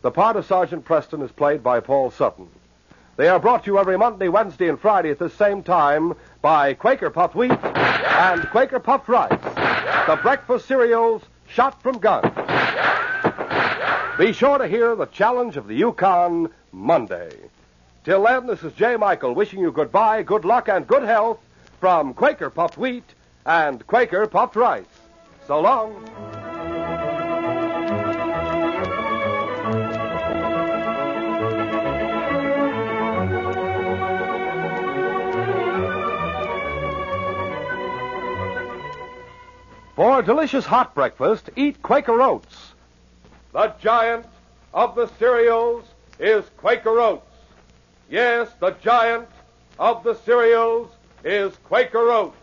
The 0.00 0.10
part 0.10 0.36
of 0.36 0.46
Sergeant 0.46 0.86
Preston 0.86 1.20
is 1.20 1.30
played 1.30 1.62
by 1.62 1.80
Paul 1.80 2.10
Sutton. 2.10 2.48
They 3.18 3.28
are 3.28 3.38
brought 3.38 3.64
to 3.64 3.70
you 3.70 3.78
every 3.78 3.98
Monday, 3.98 4.28
Wednesday, 4.28 4.70
and 4.70 4.80
Friday 4.80 5.10
at 5.10 5.18
the 5.18 5.28
same 5.28 5.62
time 5.62 6.14
by 6.40 6.72
Quaker 6.72 7.10
Puffed 7.10 7.34
Wheat 7.34 7.50
and 7.50 8.48
Quaker 8.48 8.80
Puffed 8.80 9.08
Rice, 9.08 9.38
the 10.06 10.18
breakfast 10.22 10.66
cereals 10.66 11.22
shot 11.48 11.82
from 11.82 11.98
guns. 11.98 12.32
Be 14.16 14.32
sure 14.32 14.56
to 14.56 14.68
hear 14.68 14.96
the 14.96 15.08
Challenge 15.12 15.58
of 15.58 15.66
the 15.66 15.74
Yukon 15.74 16.48
Monday. 16.72 17.30
Till 18.08 18.22
then, 18.22 18.46
this 18.46 18.62
is 18.62 18.72
Jay 18.72 18.96
Michael 18.96 19.34
wishing 19.34 19.60
you 19.60 19.70
goodbye, 19.70 20.22
good 20.22 20.46
luck, 20.46 20.70
and 20.70 20.86
good 20.86 21.02
health 21.02 21.40
from 21.78 22.14
Quaker 22.14 22.48
Puffed 22.48 22.78
Wheat 22.78 23.04
and 23.44 23.86
Quaker 23.86 24.26
Puffed 24.26 24.56
Rice. 24.56 24.86
So 25.46 25.60
long. 25.60 25.92
For 39.94 40.20
a 40.20 40.22
delicious 40.22 40.64
hot 40.64 40.94
breakfast, 40.94 41.50
eat 41.56 41.82
Quaker 41.82 42.22
Oats. 42.22 42.72
The 43.52 43.74
giant 43.82 44.24
of 44.72 44.94
the 44.94 45.08
cereals 45.18 45.84
is 46.18 46.46
Quaker 46.56 46.98
Oats. 47.00 47.27
Yes, 48.10 48.48
the 48.58 48.70
giant 48.82 49.28
of 49.78 50.02
the 50.02 50.14
cereals 50.14 50.90
is 51.24 51.54
Quaker 51.64 52.10
Oats. 52.10 52.36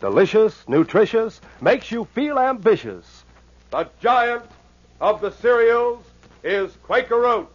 Delicious, 0.00 0.62
nutritious, 0.68 1.40
makes 1.60 1.90
you 1.90 2.04
feel 2.04 2.38
ambitious. 2.38 3.24
The 3.70 3.88
giant 4.00 4.44
of 5.00 5.20
the 5.20 5.32
cereals 5.32 6.04
is 6.44 6.76
Quaker 6.84 7.24
Oats. 7.26 7.52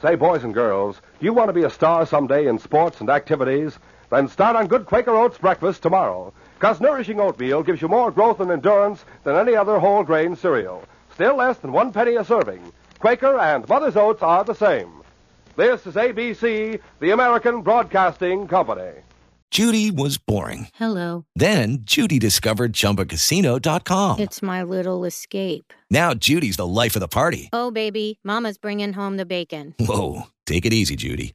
Say, 0.00 0.14
boys 0.14 0.44
and 0.44 0.54
girls, 0.54 0.96
do 1.18 1.26
you 1.26 1.34
want 1.34 1.50
to 1.50 1.52
be 1.52 1.64
a 1.64 1.70
star 1.70 2.06
someday 2.06 2.46
in 2.46 2.58
sports 2.58 3.00
and 3.00 3.10
activities? 3.10 3.78
Then 4.08 4.28
start 4.28 4.56
on 4.56 4.68
good 4.68 4.86
Quaker 4.86 5.14
Oats 5.14 5.36
breakfast 5.36 5.82
tomorrow. 5.82 6.32
Because 6.54 6.80
nourishing 6.80 7.20
oatmeal 7.20 7.62
gives 7.62 7.82
you 7.82 7.88
more 7.88 8.10
growth 8.10 8.40
and 8.40 8.50
endurance 8.50 9.04
than 9.24 9.36
any 9.36 9.54
other 9.54 9.78
whole 9.78 10.04
grain 10.04 10.36
cereal. 10.36 10.84
Still 11.12 11.36
less 11.36 11.58
than 11.58 11.72
one 11.72 11.92
penny 11.92 12.14
a 12.14 12.24
serving. 12.24 12.72
Quaker 12.98 13.38
and 13.38 13.68
Mother's 13.68 13.96
Oats 13.96 14.22
are 14.22 14.44
the 14.44 14.54
same. 14.54 14.97
This 15.58 15.88
is 15.88 15.94
ABC, 15.96 16.78
the 17.00 17.10
American 17.10 17.62
Broadcasting 17.62 18.46
Company. 18.46 18.92
Judy 19.50 19.90
was 19.90 20.16
boring. 20.16 20.68
Hello. 20.74 21.24
Then 21.34 21.78
Judy 21.80 22.20
discovered 22.20 22.72
ChumbaCasino.com. 22.74 24.20
It's 24.20 24.40
my 24.40 24.62
little 24.62 25.04
escape. 25.04 25.72
Now 25.90 26.14
Judy's 26.14 26.58
the 26.58 26.66
life 26.66 26.94
of 26.94 27.00
the 27.00 27.08
party. 27.08 27.48
Oh, 27.52 27.72
baby, 27.72 28.20
Mama's 28.22 28.56
bringing 28.56 28.92
home 28.92 29.16
the 29.16 29.26
bacon. 29.26 29.74
Whoa, 29.80 30.28
take 30.46 30.64
it 30.64 30.72
easy, 30.72 30.94
Judy. 30.94 31.34